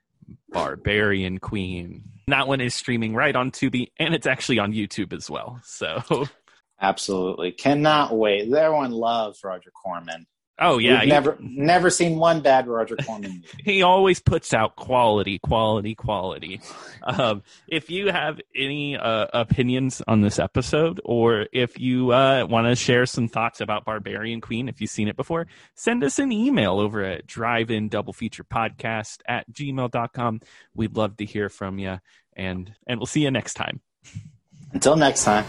Barbarian 0.50 1.40
Queen. 1.40 2.04
That 2.28 2.48
one 2.48 2.62
is 2.62 2.76
streaming 2.76 3.16
right 3.16 3.36
on 3.36 3.52
Tubi, 3.52 3.92
and 3.98 4.14
it's 4.14 4.28
actually 4.28 4.60
on 4.60 4.74
YouTube 4.74 5.14
as 5.14 5.30
well. 5.30 5.60
So 5.64 6.02
absolutely 6.82 7.52
cannot 7.52 8.16
wait. 8.16 8.52
Everyone 8.54 8.92
loves 8.92 9.44
Roger 9.44 9.72
Corman. 9.72 10.28
Oh 10.62 10.78
yeah, 10.78 11.00
We've 11.00 11.10
never 11.10 11.38
never 11.40 11.90
seen 11.90 12.20
one 12.20 12.42
bad 12.42 12.68
Roger 12.68 12.98
Corman 12.98 13.32
movie. 13.32 13.48
he 13.64 13.82
always 13.82 14.20
puts 14.20 14.54
out 14.54 14.76
quality, 14.76 15.40
quality, 15.40 15.96
quality. 15.96 16.60
Um, 17.02 17.44
if 17.68 17.90
you 17.90 18.12
have 18.12 18.42
any 18.54 18.98
uh, 18.98 19.28
opinions 19.34 20.02
on 20.06 20.20
this 20.20 20.38
episode, 20.38 21.00
or 21.06 21.48
if 21.54 21.80
you 21.80 22.12
uh, 22.12 22.46
want 22.50 22.68
to 22.68 22.76
share 22.76 23.06
some 23.06 23.30
thoughts 23.30 23.62
about 23.62 23.86
Barbarian 23.86 24.42
Queen, 24.42 24.68
if 24.68 24.82
you've 24.82 24.90
seen 24.90 25.08
it 25.08 25.16
before, 25.16 25.48
send 25.76 26.04
us 26.04 26.20
an 26.20 26.34
email 26.34 26.80
over 26.80 27.04
at 27.04 27.26
drive-in 27.26 27.88
double 27.88 28.12
feature 28.12 28.44
podcast 28.44 29.20
at 29.28 29.50
gmail.com. 29.52 30.42
We'd 30.76 30.98
love 30.98 31.16
to 31.18 31.26
hear 31.26 31.48
from 31.48 31.80
you, 31.80 32.00
and 32.36 32.74
and 32.86 33.00
we'll 33.00 33.08
see 33.08 33.22
you 33.22 33.32
next 33.32 33.54
time. 33.54 33.80
Until 34.74 34.98
next 34.98 35.24
time. 35.24 35.46